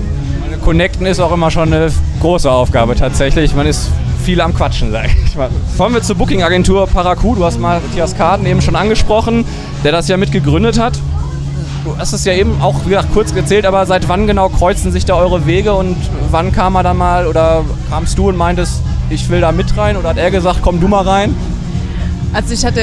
Connecten 0.65 1.07
ist 1.07 1.21
auch 1.21 1.33
immer 1.33 1.51
schon 1.51 1.73
eine 1.73 1.91
große 2.21 2.51
Aufgabe 2.51 2.95
tatsächlich. 2.95 3.55
Man 3.55 3.67
ist 3.67 3.91
viel 4.23 4.41
am 4.41 4.55
Quatschen, 4.55 4.93
sag 4.93 5.07
ich 5.27 5.37
mal. 5.37 5.51
Kommen 5.77 5.95
wir 5.95 6.03
zur 6.03 6.17
Booking-Agentur 6.17 6.87
Paracu. 6.87 7.35
Du 7.35 7.45
hast 7.45 7.59
Matthias 7.59 8.17
Karten 8.17 8.47
eben 8.47 8.63
schon 8.63 8.77
angesprochen, 8.77 9.45
der 9.83 9.93
das 9.93 10.09
ja 10.09 10.17
mitgegründet 10.17 10.79
hat. 10.79 10.99
Du 11.85 11.97
hast 11.99 12.13
es 12.13 12.25
ja 12.25 12.33
eben 12.33 12.61
auch 12.61 12.85
wie 12.85 12.91
gesagt, 12.91 13.13
kurz 13.13 13.35
gezählt, 13.35 13.67
aber 13.67 13.85
seit 13.87 14.09
wann 14.09 14.27
genau 14.27 14.49
kreuzen 14.49 14.93
sich 14.93 15.05
da 15.05 15.17
eure 15.17 15.47
Wege 15.47 15.75
und 15.75 15.97
wann 16.31 16.53
kam 16.53 16.77
er 16.77 16.85
dann 16.85 16.97
mal 16.97 17.27
oder 17.27 17.65
kamst 17.91 18.17
du 18.19 18.29
und 18.29 18.37
meintest, 18.37 18.81
ich 19.11 19.29
will 19.29 19.41
da 19.41 19.51
mit 19.51 19.77
rein 19.77 19.97
oder 19.97 20.11
hat 20.11 20.17
er 20.17 20.31
gesagt, 20.31 20.61
komm 20.63 20.81
du 20.81 20.87
mal 20.87 21.03
rein? 21.03 21.35
Also 22.33 22.55
ich 22.55 22.65
hatte 22.65 22.83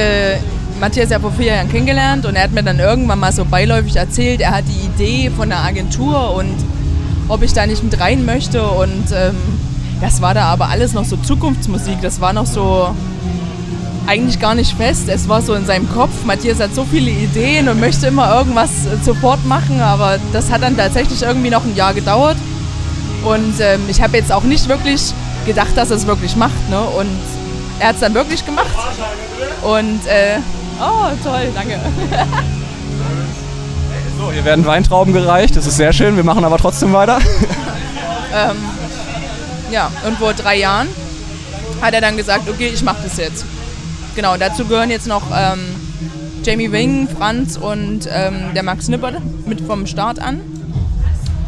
Matthias 0.80 1.10
ja 1.10 1.20
vor 1.20 1.32
vier 1.32 1.54
Jahren 1.54 1.70
kennengelernt 1.70 2.26
und 2.26 2.36
er 2.36 2.44
hat 2.44 2.52
mir 2.52 2.64
dann 2.64 2.80
irgendwann 2.80 3.20
mal 3.20 3.32
so 3.32 3.46
beiläufig 3.46 3.96
erzählt, 3.96 4.42
er 4.42 4.52
hat 4.52 4.66
die 4.68 4.86
Idee 4.86 5.30
von 5.30 5.50
der 5.50 5.60
Agentur 5.60 6.36
und 6.36 6.56
ob 7.30 7.44
ich 7.44 7.54
da 7.54 7.66
nicht 7.66 7.84
mit 7.84 8.00
rein 8.00 8.26
möchte. 8.26 8.64
Und 8.64 9.12
ähm, 9.14 9.36
das 10.02 10.22
war 10.22 10.34
da 10.34 10.46
aber 10.46 10.70
alles 10.70 10.94
noch 10.94 11.06
so 11.06 11.16
Zukunftsmusik. 11.16 12.02
Das 12.02 12.20
war 12.20 12.34
noch 12.34 12.46
so 12.46 12.94
eigentlich 14.10 14.40
gar 14.40 14.56
nicht 14.56 14.76
fest. 14.76 15.08
Es 15.08 15.30
war 15.30 15.44
so 15.44 15.54
in 15.54 15.68
seinem 15.68 15.88
Kopf. 15.88 16.26
Matthias 16.26 16.60
hat 16.60 16.74
so 16.74 16.84
viele 16.84 17.12
Ideen 17.12 17.70
und 17.70 17.80
möchte 17.80 18.08
immer 18.08 18.36
irgendwas 18.36 18.88
äh, 18.88 18.98
sofort 19.04 19.46
machen, 19.46 19.82
aber 19.82 20.18
das 20.34 20.50
hat 20.50 20.64
dann 20.64 20.76
tatsächlich 20.76 21.22
irgendwie 21.22 21.52
noch 21.52 21.64
ein 21.64 21.76
Jahr 21.76 21.94
gedauert. 21.94 22.38
Und 23.24 23.60
ähm, 23.60 23.82
ich 23.88 24.02
habe 24.02 24.18
jetzt 24.18 24.32
auch 24.32 24.42
nicht 24.42 24.68
wirklich 24.68 25.14
gedacht, 25.46 25.76
dass 25.76 25.92
er 25.92 25.98
es 25.98 26.08
wirklich 26.08 26.36
macht. 26.36 26.70
Ne? 26.72 26.80
Und 26.80 27.20
er 27.80 27.90
hat 27.90 27.96
es 27.96 28.02
dann 28.02 28.16
wirklich 28.16 28.44
gemacht. 28.44 28.66
Und 29.62 30.08
äh, 30.08 30.40
oh, 30.82 31.12
toll, 31.24 31.50
danke. 31.54 31.80
So, 34.18 34.34
hier 34.34 34.44
werden 34.44 34.66
Weintrauben 34.66 35.14
gereicht, 35.14 35.56
das 35.56 35.66
ist 35.66 35.78
sehr 35.78 35.94
schön, 35.94 36.18
wir 36.18 36.26
machen 36.26 36.44
aber 36.44 36.58
trotzdem 36.58 36.92
weiter. 36.92 37.20
ähm, 38.36 38.58
ja, 39.72 39.90
und 40.06 40.18
vor 40.18 40.34
drei 40.34 40.58
Jahren 40.58 40.90
hat 41.80 41.94
er 41.94 42.02
dann 42.02 42.18
gesagt, 42.18 42.50
okay, 42.50 42.70
ich 42.74 42.84
mache 42.84 42.98
das 43.02 43.16
jetzt. 43.16 43.46
Genau, 44.16 44.38
dazu 44.38 44.66
gehören 44.66 44.90
jetzt 44.90 45.08
noch 45.08 45.24
ähm, 45.34 45.60
Jamie 46.44 46.72
Wing, 46.72 47.08
Franz 47.08 47.58
und 47.58 48.08
ähm, 48.12 48.54
der 48.56 48.64
Max 48.64 48.88
Nipper 48.88 49.14
mit 49.46 49.62
vom 49.62 49.86
Start 49.86 50.20
an. 50.20 50.42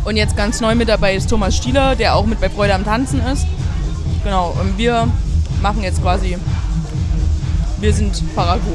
Und 0.04 0.16
jetzt 0.16 0.36
ganz 0.36 0.62
neu 0.62 0.76
mit 0.76 0.90
dabei 0.90 1.16
ist 1.16 1.30
Thomas 1.30 1.56
Stieler, 1.56 1.96
der 1.96 2.16
auch 2.16 2.26
mit 2.26 2.42
bei 2.42 2.50
Freude 2.50 2.74
am 2.74 2.84
Tanzen 2.84 3.22
ist. 3.22 3.46
Genau, 4.24 4.56
und 4.60 4.78
wir 4.78 5.08
machen 5.62 5.84
jetzt 5.84 6.02
quasi, 6.02 6.38
wir 7.80 7.94
sind 7.94 8.36
Paragu. 8.36 8.72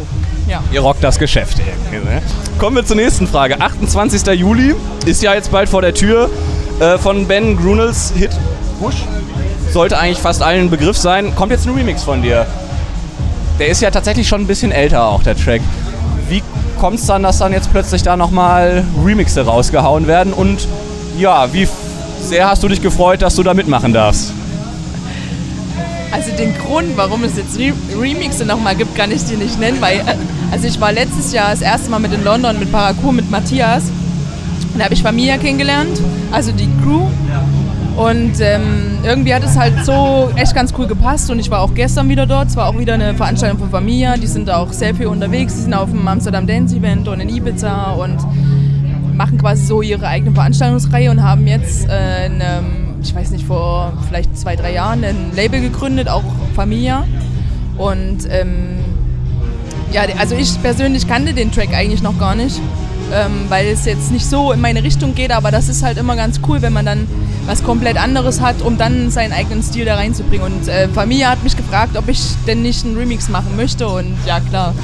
Ja. 0.48 0.62
Ihr 0.72 0.80
rockt 0.80 1.02
das 1.02 1.18
Geschäft. 1.18 1.58
Ne? 1.58 2.22
Kommen 2.58 2.76
wir 2.76 2.84
zur 2.84 2.96
nächsten 2.96 3.26
Frage. 3.26 3.60
28. 3.60 4.26
Juli 4.38 4.74
ist 5.04 5.22
ja 5.22 5.34
jetzt 5.34 5.50
bald 5.50 5.68
vor 5.68 5.82
der 5.82 5.94
Tür 5.94 6.30
äh, 6.78 6.98
von 6.98 7.26
Ben 7.26 7.56
Grunels 7.56 8.12
Hit 8.16 8.30
Bush. 8.80 8.96
Sollte 9.72 9.98
eigentlich 9.98 10.18
fast 10.18 10.42
allen 10.42 10.70
Begriff 10.70 10.96
sein. 10.96 11.34
Kommt 11.34 11.50
jetzt 11.50 11.66
ein 11.66 11.74
Remix 11.74 12.04
von 12.04 12.22
dir. 12.22 12.46
Der 13.58 13.68
ist 13.68 13.80
ja 13.80 13.90
tatsächlich 13.90 14.28
schon 14.28 14.42
ein 14.42 14.46
bisschen 14.46 14.70
älter 14.70 15.06
auch, 15.06 15.22
der 15.22 15.34
Track. 15.34 15.62
Wie 16.28 16.42
kommt 16.78 16.98
es 16.98 17.06
dann, 17.06 17.22
dass 17.22 17.38
dann 17.38 17.52
jetzt 17.52 17.72
plötzlich 17.72 18.02
da 18.02 18.16
nochmal 18.16 18.84
Remixe 19.02 19.46
rausgehauen 19.46 20.06
werden? 20.06 20.32
Und 20.34 20.68
ja, 21.18 21.52
wie 21.54 21.66
sehr 22.20 22.48
hast 22.48 22.62
du 22.62 22.68
dich 22.68 22.82
gefreut, 22.82 23.22
dass 23.22 23.34
du 23.34 23.42
da 23.42 23.54
mitmachen 23.54 23.94
darfst? 23.94 24.32
Also 26.12 26.30
den 26.36 26.54
Grund, 26.58 26.96
warum 26.96 27.24
es 27.24 27.36
jetzt 27.36 27.58
Re 27.58 27.72
Remixe 27.98 28.44
nochmal 28.44 28.76
gibt, 28.76 28.94
kann 28.94 29.10
ich 29.10 29.24
dir 29.24 29.38
nicht 29.38 29.58
nennen, 29.58 29.80
weil 29.80 30.02
also 30.50 30.66
ich 30.66 30.80
war 30.80 30.92
letztes 30.92 31.32
Jahr 31.32 31.50
das 31.50 31.62
erste 31.62 31.90
Mal 31.90 31.98
mit 31.98 32.12
in 32.12 32.24
London 32.24 32.58
mit 32.58 32.70
Parkour 32.70 33.12
mit 33.12 33.30
Matthias. 33.30 33.84
Und 34.72 34.78
da 34.78 34.84
habe 34.84 34.94
ich 34.94 35.02
Familie 35.02 35.38
kennengelernt, 35.38 36.00
also 36.30 36.52
die 36.52 36.68
Crew. 36.82 37.06
Und 37.96 38.40
ähm, 38.40 38.98
irgendwie 39.04 39.34
hat 39.34 39.42
es 39.42 39.56
halt 39.56 39.86
so 39.86 40.30
echt 40.36 40.54
ganz 40.54 40.74
cool 40.76 40.86
gepasst 40.86 41.30
und 41.30 41.38
ich 41.38 41.50
war 41.50 41.60
auch 41.60 41.74
gestern 41.74 42.10
wieder 42.10 42.26
dort. 42.26 42.48
Es 42.48 42.56
war 42.56 42.68
auch 42.68 42.78
wieder 42.78 42.92
eine 42.92 43.14
Veranstaltung 43.14 43.58
von 43.58 43.70
Familia. 43.70 44.18
Die 44.18 44.26
sind 44.26 44.50
auch 44.50 44.70
sehr 44.72 44.94
viel 44.94 45.06
unterwegs. 45.06 45.54
Die 45.54 45.62
sind 45.62 45.72
auf 45.72 45.90
dem 45.90 46.06
Amsterdam 46.06 46.46
Dance 46.46 46.76
Event 46.76 47.08
und 47.08 47.20
in 47.20 47.30
Ibiza 47.30 47.92
und 47.92 48.18
machen 49.16 49.38
quasi 49.38 49.64
so 49.64 49.80
ihre 49.80 50.06
eigene 50.06 50.32
Veranstaltungsreihe 50.32 51.10
und 51.10 51.22
haben 51.22 51.46
jetzt 51.46 51.88
äh, 51.88 52.26
eine, 52.26 52.62
ich 53.02 53.14
weiß 53.14 53.30
nicht, 53.30 53.46
vor 53.46 53.94
vielleicht 54.06 54.36
zwei, 54.36 54.56
drei 54.56 54.74
Jahren 54.74 55.02
ein 55.02 55.32
Label 55.34 55.62
gegründet, 55.62 56.08
auch 56.10 56.24
Familia. 56.54 57.04
Und 57.78 58.28
ähm, 58.28 58.78
ja, 59.90 60.02
also 60.18 60.34
ich 60.34 60.60
persönlich 60.60 61.08
kannte 61.08 61.32
den 61.32 61.50
Track 61.50 61.72
eigentlich 61.72 62.02
noch 62.02 62.18
gar 62.18 62.34
nicht, 62.34 62.60
ähm, 63.14 63.46
weil 63.48 63.68
es 63.68 63.86
jetzt 63.86 64.12
nicht 64.12 64.26
so 64.26 64.52
in 64.52 64.60
meine 64.60 64.82
Richtung 64.82 65.14
geht, 65.14 65.30
aber 65.30 65.50
das 65.50 65.70
ist 65.70 65.82
halt 65.82 65.96
immer 65.96 66.14
ganz 66.16 66.40
cool, 66.46 66.60
wenn 66.60 66.74
man 66.74 66.84
dann 66.84 67.06
was 67.46 67.62
komplett 67.62 67.96
anderes 67.96 68.40
hat, 68.40 68.60
um 68.62 68.76
dann 68.76 69.10
seinen 69.10 69.32
eigenen 69.32 69.62
Stil 69.62 69.84
da 69.84 69.94
reinzubringen. 69.94 70.46
Und 70.52 70.68
äh, 70.68 70.88
Familie 70.88 71.28
hat 71.28 71.42
mich 71.42 71.56
gefragt, 71.56 71.96
ob 71.96 72.08
ich 72.08 72.20
denn 72.46 72.62
nicht 72.62 72.84
einen 72.84 72.96
Remix 72.96 73.28
machen 73.28 73.56
möchte 73.56 73.88
und 73.88 74.16
ja, 74.26 74.40
klar. 74.40 74.74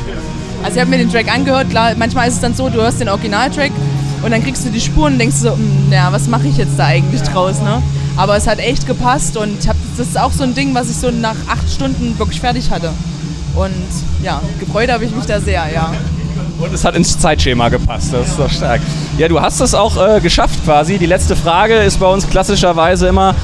Also 0.63 0.77
ich 0.77 0.81
habe 0.81 0.91
mir 0.91 0.99
den 0.99 1.11
Track 1.11 1.33
angehört, 1.33 1.71
klar, 1.71 1.93
manchmal 1.97 2.29
ist 2.29 2.35
es 2.35 2.41
dann 2.41 2.55
so, 2.55 2.69
du 2.69 2.81
hörst 2.81 3.01
den 3.01 3.09
Originaltrack 3.09 3.73
und 4.23 4.31
dann 4.31 4.43
kriegst 4.43 4.65
du 4.65 4.71
die 4.71 4.81
Spuren 4.81 5.15
und 5.15 5.19
denkst 5.19 5.37
so, 5.37 5.57
naja, 5.91 6.07
hm, 6.07 6.13
was 6.13 6.29
mache 6.29 6.47
ich 6.47 6.57
jetzt 6.57 6.79
da 6.79 6.87
eigentlich 6.87 7.23
draus, 7.23 7.61
ne? 7.61 7.83
Aber 8.17 8.37
es 8.37 8.47
hat 8.47 8.59
echt 8.59 8.87
gepasst 8.87 9.37
und 9.37 9.67
hab, 9.67 9.77
das 9.97 10.09
ist 10.09 10.21
auch 10.21 10.33
so 10.33 10.45
ein 10.45 10.55
Ding, 10.55 10.75
was 10.75 10.91
ich 10.91 10.97
so 10.97 11.11
nach 11.11 11.37
acht 11.49 11.69
Stunden 11.69 12.17
wirklich 12.19 12.41
fertig 12.41 12.71
hatte. 12.71 12.93
Und 13.55 13.73
ja, 14.23 14.41
gefreut 14.61 14.91
habe 14.91 15.05
ich 15.05 15.15
mich 15.15 15.25
da 15.25 15.41
sehr, 15.41 15.65
ja. 15.75 15.93
Und 16.63 16.73
es 16.73 16.85
hat 16.85 16.95
ins 16.95 17.19
Zeitschema 17.19 17.69
gepasst, 17.71 18.13
das 18.13 18.29
ist 18.29 18.39
doch 18.39 18.49
stark. 18.49 18.81
Ja, 19.19 19.27
du 19.27 19.41
hast 19.41 19.59
es 19.59 19.75
auch 19.75 19.97
äh, 19.97 20.21
geschafft 20.21 20.65
quasi. 20.65 20.97
Die 20.97 21.07
letzte 21.07 21.35
Frage 21.35 21.75
ist 21.75 21.99
bei 21.99 22.07
uns 22.07 22.29
klassischerweise 22.31 23.09
immer, 23.09 23.35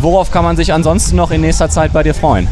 worauf 0.00 0.30
kann 0.30 0.44
man 0.44 0.56
sich 0.56 0.72
ansonsten 0.72 1.16
noch 1.16 1.32
in 1.32 1.40
nächster 1.40 1.68
Zeit 1.68 1.92
bei 1.92 2.04
dir 2.04 2.14
freuen? 2.14 2.46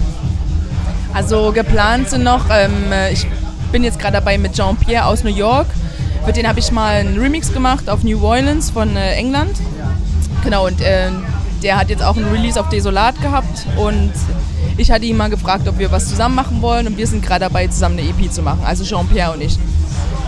Also 1.14 1.52
geplant 1.52 2.10
sind 2.10 2.24
noch, 2.24 2.46
ähm, 2.50 2.72
ich 3.12 3.28
bin 3.70 3.84
jetzt 3.84 4.00
gerade 4.00 4.14
dabei 4.14 4.38
mit 4.38 4.54
Jean-Pierre 4.54 5.06
aus 5.06 5.22
New 5.22 5.30
York. 5.30 5.68
Mit 6.26 6.36
denen 6.36 6.48
habe 6.48 6.58
ich 6.58 6.72
mal 6.72 6.96
einen 6.96 7.16
Remix 7.16 7.52
gemacht 7.52 7.88
auf 7.88 8.02
New 8.02 8.20
Orleans 8.20 8.70
von 8.70 8.96
äh, 8.96 9.12
England. 9.12 9.56
Genau, 10.42 10.66
und 10.66 10.80
äh, 10.80 11.10
der 11.62 11.78
hat 11.78 11.90
jetzt 11.90 12.02
auch 12.02 12.16
einen 12.16 12.30
Release 12.32 12.60
auf 12.60 12.68
Desolat 12.70 13.20
gehabt 13.22 13.66
und 13.76 14.12
ich 14.78 14.90
hatte 14.90 15.04
ihn 15.04 15.16
mal 15.16 15.28
gefragt, 15.28 15.68
ob 15.68 15.78
wir 15.78 15.90
was 15.90 16.08
zusammen 16.08 16.36
machen 16.36 16.62
wollen 16.62 16.86
und 16.86 16.96
wir 16.96 17.06
sind 17.06 17.22
gerade 17.22 17.40
dabei, 17.40 17.66
zusammen 17.66 17.98
eine 17.98 18.08
EP 18.08 18.32
zu 18.32 18.42
machen, 18.42 18.60
also 18.64 18.84
Jean-Pierre 18.84 19.32
und 19.32 19.42
ich. 19.42 19.58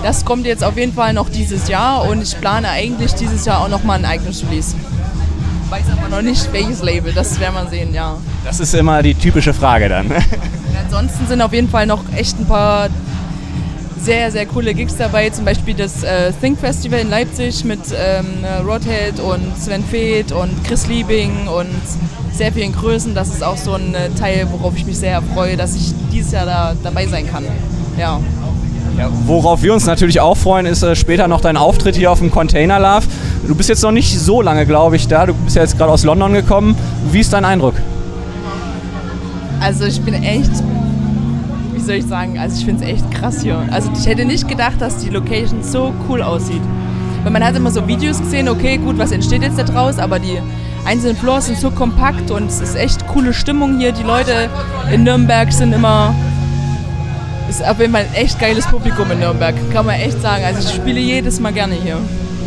Das 0.03 0.25
kommt 0.25 0.45
jetzt 0.45 0.65
auf 0.65 0.77
jeden 0.77 0.93
Fall 0.93 1.13
noch 1.13 1.29
dieses 1.29 1.69
Jahr 1.69 2.09
und 2.09 2.23
ich 2.23 2.39
plane 2.39 2.69
eigentlich 2.69 3.15
dieses 3.15 3.45
Jahr 3.45 3.63
auch 3.63 3.69
nochmal 3.69 3.99
ein 3.99 4.05
eigenes 4.05 4.43
Release. 4.45 4.75
Weiß 5.69 5.85
aber 5.93 6.09
noch 6.09 6.23
nicht, 6.23 6.53
welches 6.53 6.83
Label, 6.83 7.13
das 7.13 7.39
werden 7.39 7.55
wir 7.55 7.69
sehen, 7.69 7.95
ja. 7.95 8.17
Das 8.45 8.59
ist 8.59 8.75
immer 8.75 9.03
die 9.03 9.15
typische 9.15 9.55
Frage 9.55 9.89
dann. 9.89 10.13
ansonsten 10.85 11.27
sind 11.29 11.41
auf 11.41 11.53
jeden 11.53 11.69
Fall 11.69 11.87
noch 11.87 12.03
echt 12.17 12.39
ein 12.41 12.47
paar 12.47 12.89
sehr, 14.03 14.31
sehr 14.31 14.47
coole 14.47 14.75
Gigs 14.75 14.97
dabei. 14.97 15.31
Zum 15.31 15.45
Beispiel 15.45 15.75
das 15.75 16.03
äh, 16.03 16.33
Think 16.41 16.59
Festival 16.59 17.01
in 17.01 17.11
Leipzig 17.11 17.65
mit 17.65 17.81
ähm, 17.95 18.45
Rodhead 18.67 19.21
und 19.21 19.57
Sven 19.59 19.85
Feth 19.85 20.33
und 20.33 20.65
Chris 20.65 20.87
Liebing 20.87 21.49
und 21.49 21.69
sehr 22.33 22.53
vielen 22.53 22.73
Größen. 22.73 23.15
Das 23.15 23.29
ist 23.29 23.43
auch 23.43 23.57
so 23.57 23.75
ein 23.75 23.95
äh, 23.95 24.11
Teil, 24.19 24.47
worauf 24.51 24.77
ich 24.77 24.87
mich 24.87 24.99
sehr 24.99 25.21
freue, 25.23 25.57
dass 25.57 25.77
ich 25.77 25.93
dieses 26.13 26.33
Jahr 26.33 26.47
da 26.47 26.75
dabei 26.83 27.07
sein 27.07 27.31
kann. 27.31 27.45
Ja. 27.99 28.21
Ja, 28.99 29.09
worauf 29.25 29.63
wir 29.63 29.73
uns 29.73 29.87
natürlich 29.87 30.21
auch 30.21 30.37
freuen, 30.37 30.67
ist 30.67 30.83
äh, 30.83 30.97
später 30.97 31.29
noch 31.29 31.41
dein 31.41 31.57
Auftritt 31.57 31.97
hier 31.97 32.11
auf 32.11 32.19
dem 32.19 32.31
Container 32.31 32.81
Love. 32.81 33.07
Du 33.47 33.55
bist 33.55 33.69
jetzt 33.69 33.83
noch 33.83 33.93
nicht 33.93 34.19
so 34.19 34.43
lange, 34.43 34.67
glaube 34.67 34.97
ich, 34.97 35.07
da. 35.07 35.27
Du 35.27 35.35
bist 35.35 35.57
ja 35.57 35.63
jetzt 35.63 35.79
gerade 35.79 35.93
aus 35.93 36.05
London 36.05 36.33
gekommen. 36.33 36.77
Wie 37.11 37.21
ist 37.21 37.33
dein 37.33 37.45
Eindruck? 37.45 37.75
Also 39.61 39.85
ich 39.85 40.01
bin 40.01 40.15
echt 40.15 40.51
wie 41.81 41.85
soll 41.87 41.95
ich 41.95 42.07
sagen, 42.07 42.39
also 42.39 42.59
ich 42.59 42.65
finde 42.67 42.85
es 42.85 42.91
echt 42.91 43.11
krass 43.11 43.41
hier. 43.41 43.59
Also 43.71 43.91
ich 43.99 44.07
hätte 44.07 44.27
nicht 44.27 44.47
gedacht, 44.47 44.81
dass 44.81 44.99
die 44.99 45.09
Location 45.09 45.63
so 45.63 45.95
cool 46.09 46.21
aussieht. 46.21 46.61
Weil 47.23 47.33
man 47.33 47.43
hat 47.43 47.57
immer 47.57 47.71
so 47.71 47.87
Videos 47.89 48.19
gesehen, 48.19 48.51
okay, 48.51 48.77
gut, 48.77 48.99
was 48.99 49.13
entsteht 49.13 49.43
jetzt 49.43 49.59
da 49.59 49.63
draus, 49.63 49.99
aber 49.99 50.19
die 50.19 50.39
einzelnen 50.85 51.17
Floors 51.17 51.47
sind 51.47 51.59
so 51.59 51.71
kompakt 51.71 52.31
und 52.31 52.49
es 52.49 52.61
ist 52.61 52.77
echt 52.77 53.07
coole 53.07 53.33
Stimmung 53.33 53.79
hier. 53.79 53.93
Die 53.93 54.03
Leute 54.03 54.51
in 54.93 55.05
Nürnberg 55.05 55.51
sind 55.53 55.73
immer. 55.73 56.15
Ist 57.49 57.67
auf 57.67 57.81
jeden 57.81 57.93
Fall 57.93 58.03
ein 58.03 58.15
echt 58.15 58.39
geiles 58.39 58.67
Publikum 58.67 59.11
in 59.11 59.21
Nürnberg, 59.21 59.55
kann 59.73 59.87
man 59.87 59.95
echt 59.95 60.21
sagen. 60.21 60.45
Also 60.45 60.69
ich 60.69 60.75
spiele 60.75 61.01
jedes 61.01 61.41
Mal 61.41 61.53
gerne 61.53 61.75
hier. 61.75 61.97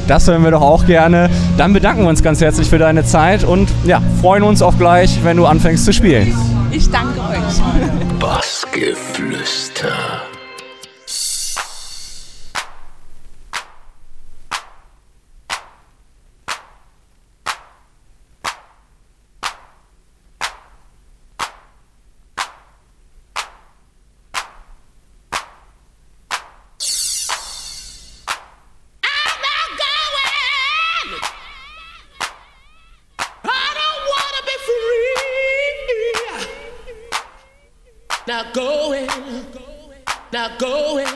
Das 0.07 0.27
hören 0.27 0.43
wir 0.43 0.51
doch 0.51 0.61
auch 0.61 0.85
gerne. 0.85 1.29
Dann 1.57 1.73
bedanken 1.73 2.03
wir 2.03 2.09
uns 2.09 2.21
ganz 2.21 2.39
herzlich 2.39 2.69
für 2.69 2.77
deine 2.77 3.03
Zeit 3.03 3.43
und 3.43 3.67
ja, 3.85 3.99
freuen 4.21 4.43
uns 4.43 4.61
auf 4.61 4.77
gleich, 4.77 5.23
wenn 5.23 5.37
du 5.37 5.47
anfängst 5.47 5.85
zu 5.85 5.93
spielen. 5.93 6.35
Ich 6.71 6.89
danke 6.91 7.19
euch. 7.19 7.82
Bassgeflüster. 8.23 10.32
not 40.43 40.59
going. 40.59 41.12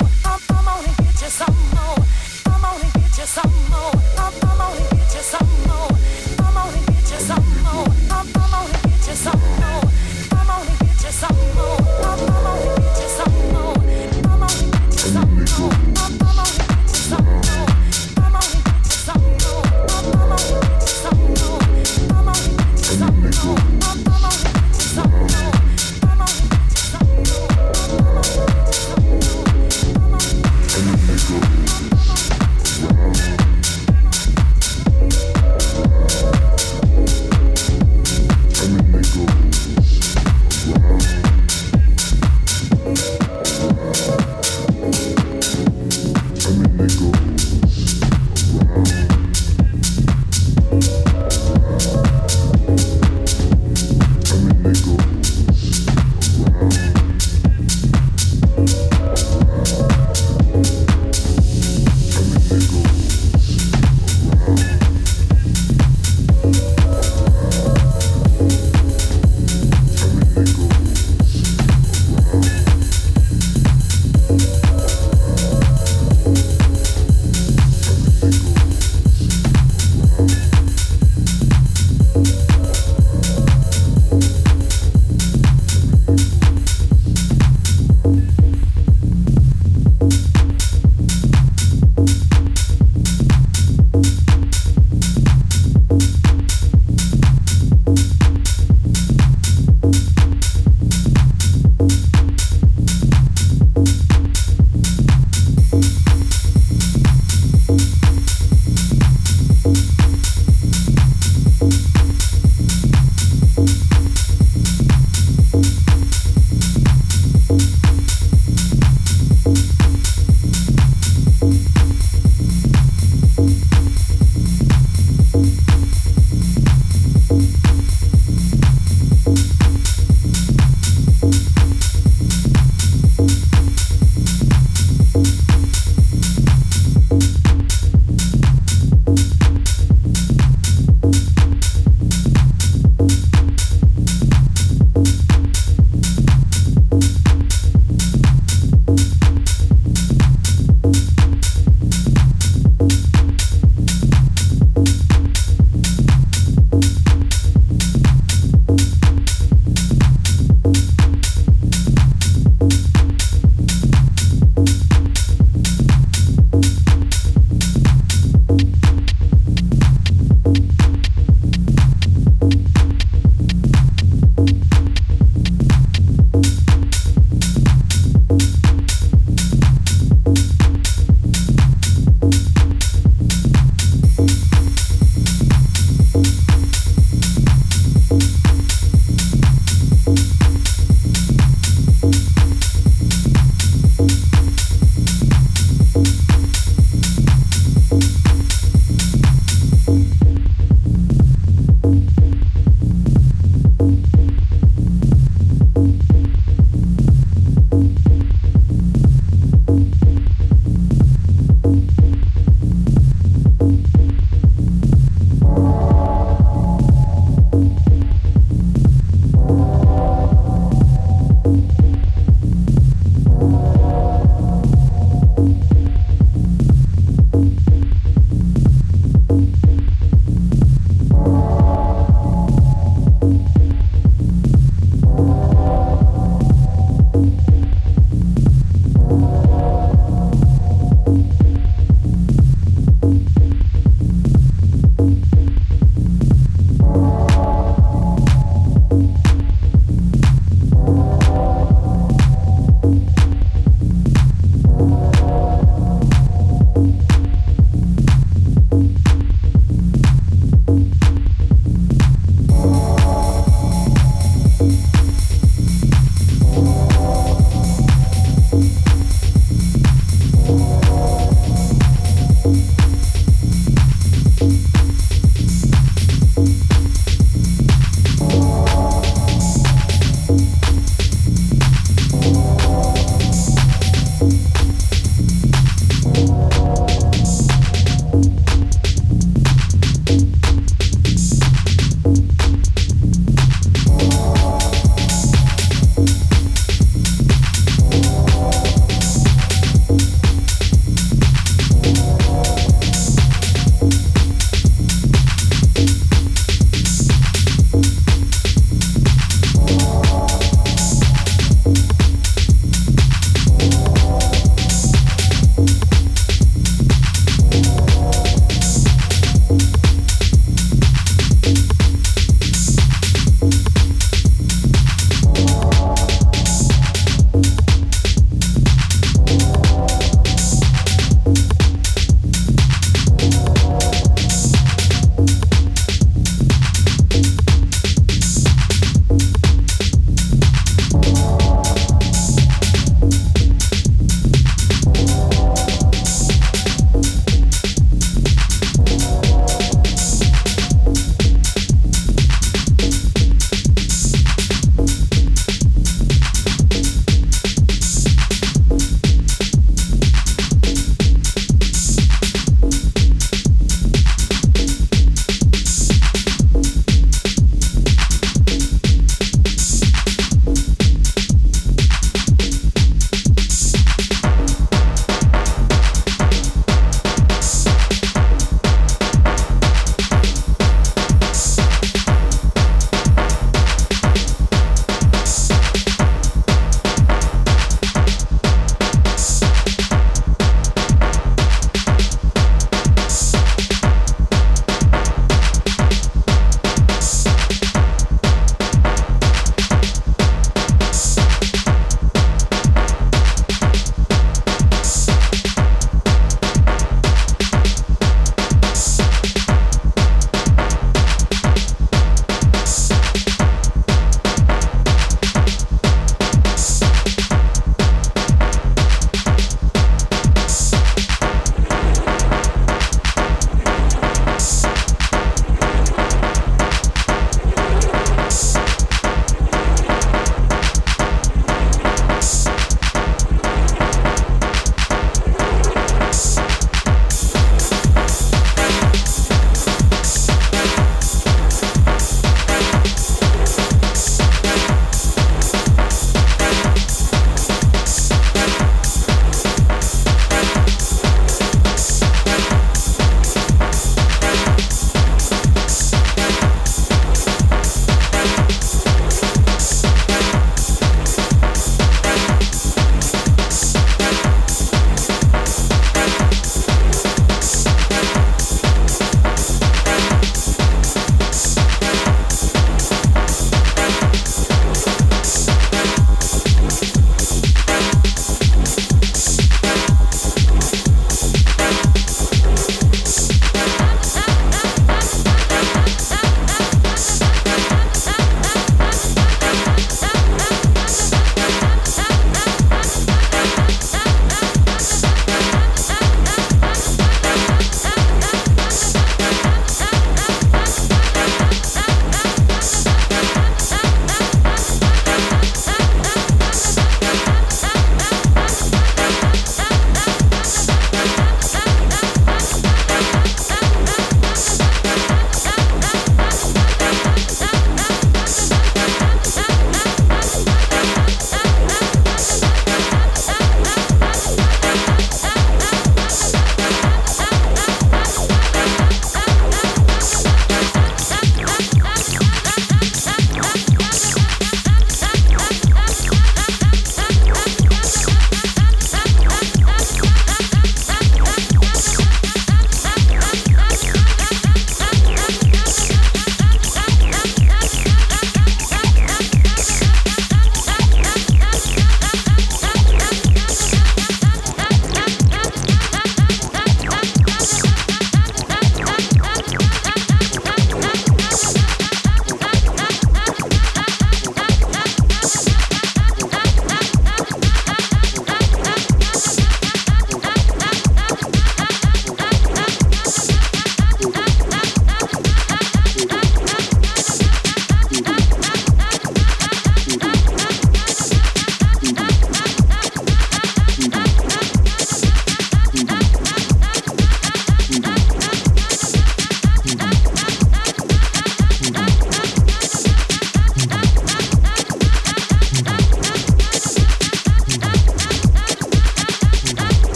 more. 0.00 0.10
Come, 0.22 0.40
come 0.48 0.68
on 0.68 0.84
and 0.84 0.96
get 0.96 1.22
you 1.22 1.28
some 1.28 1.56
more. 1.74 2.06
Come 2.44 2.64
on 2.64 2.80
and 2.80 2.92
get 2.94 3.18
you 3.18 3.26
some 3.26 3.52
more. 3.70 3.92
Come, 4.16 4.34
come 4.40 4.60
on 4.60 4.76
and 4.76 4.93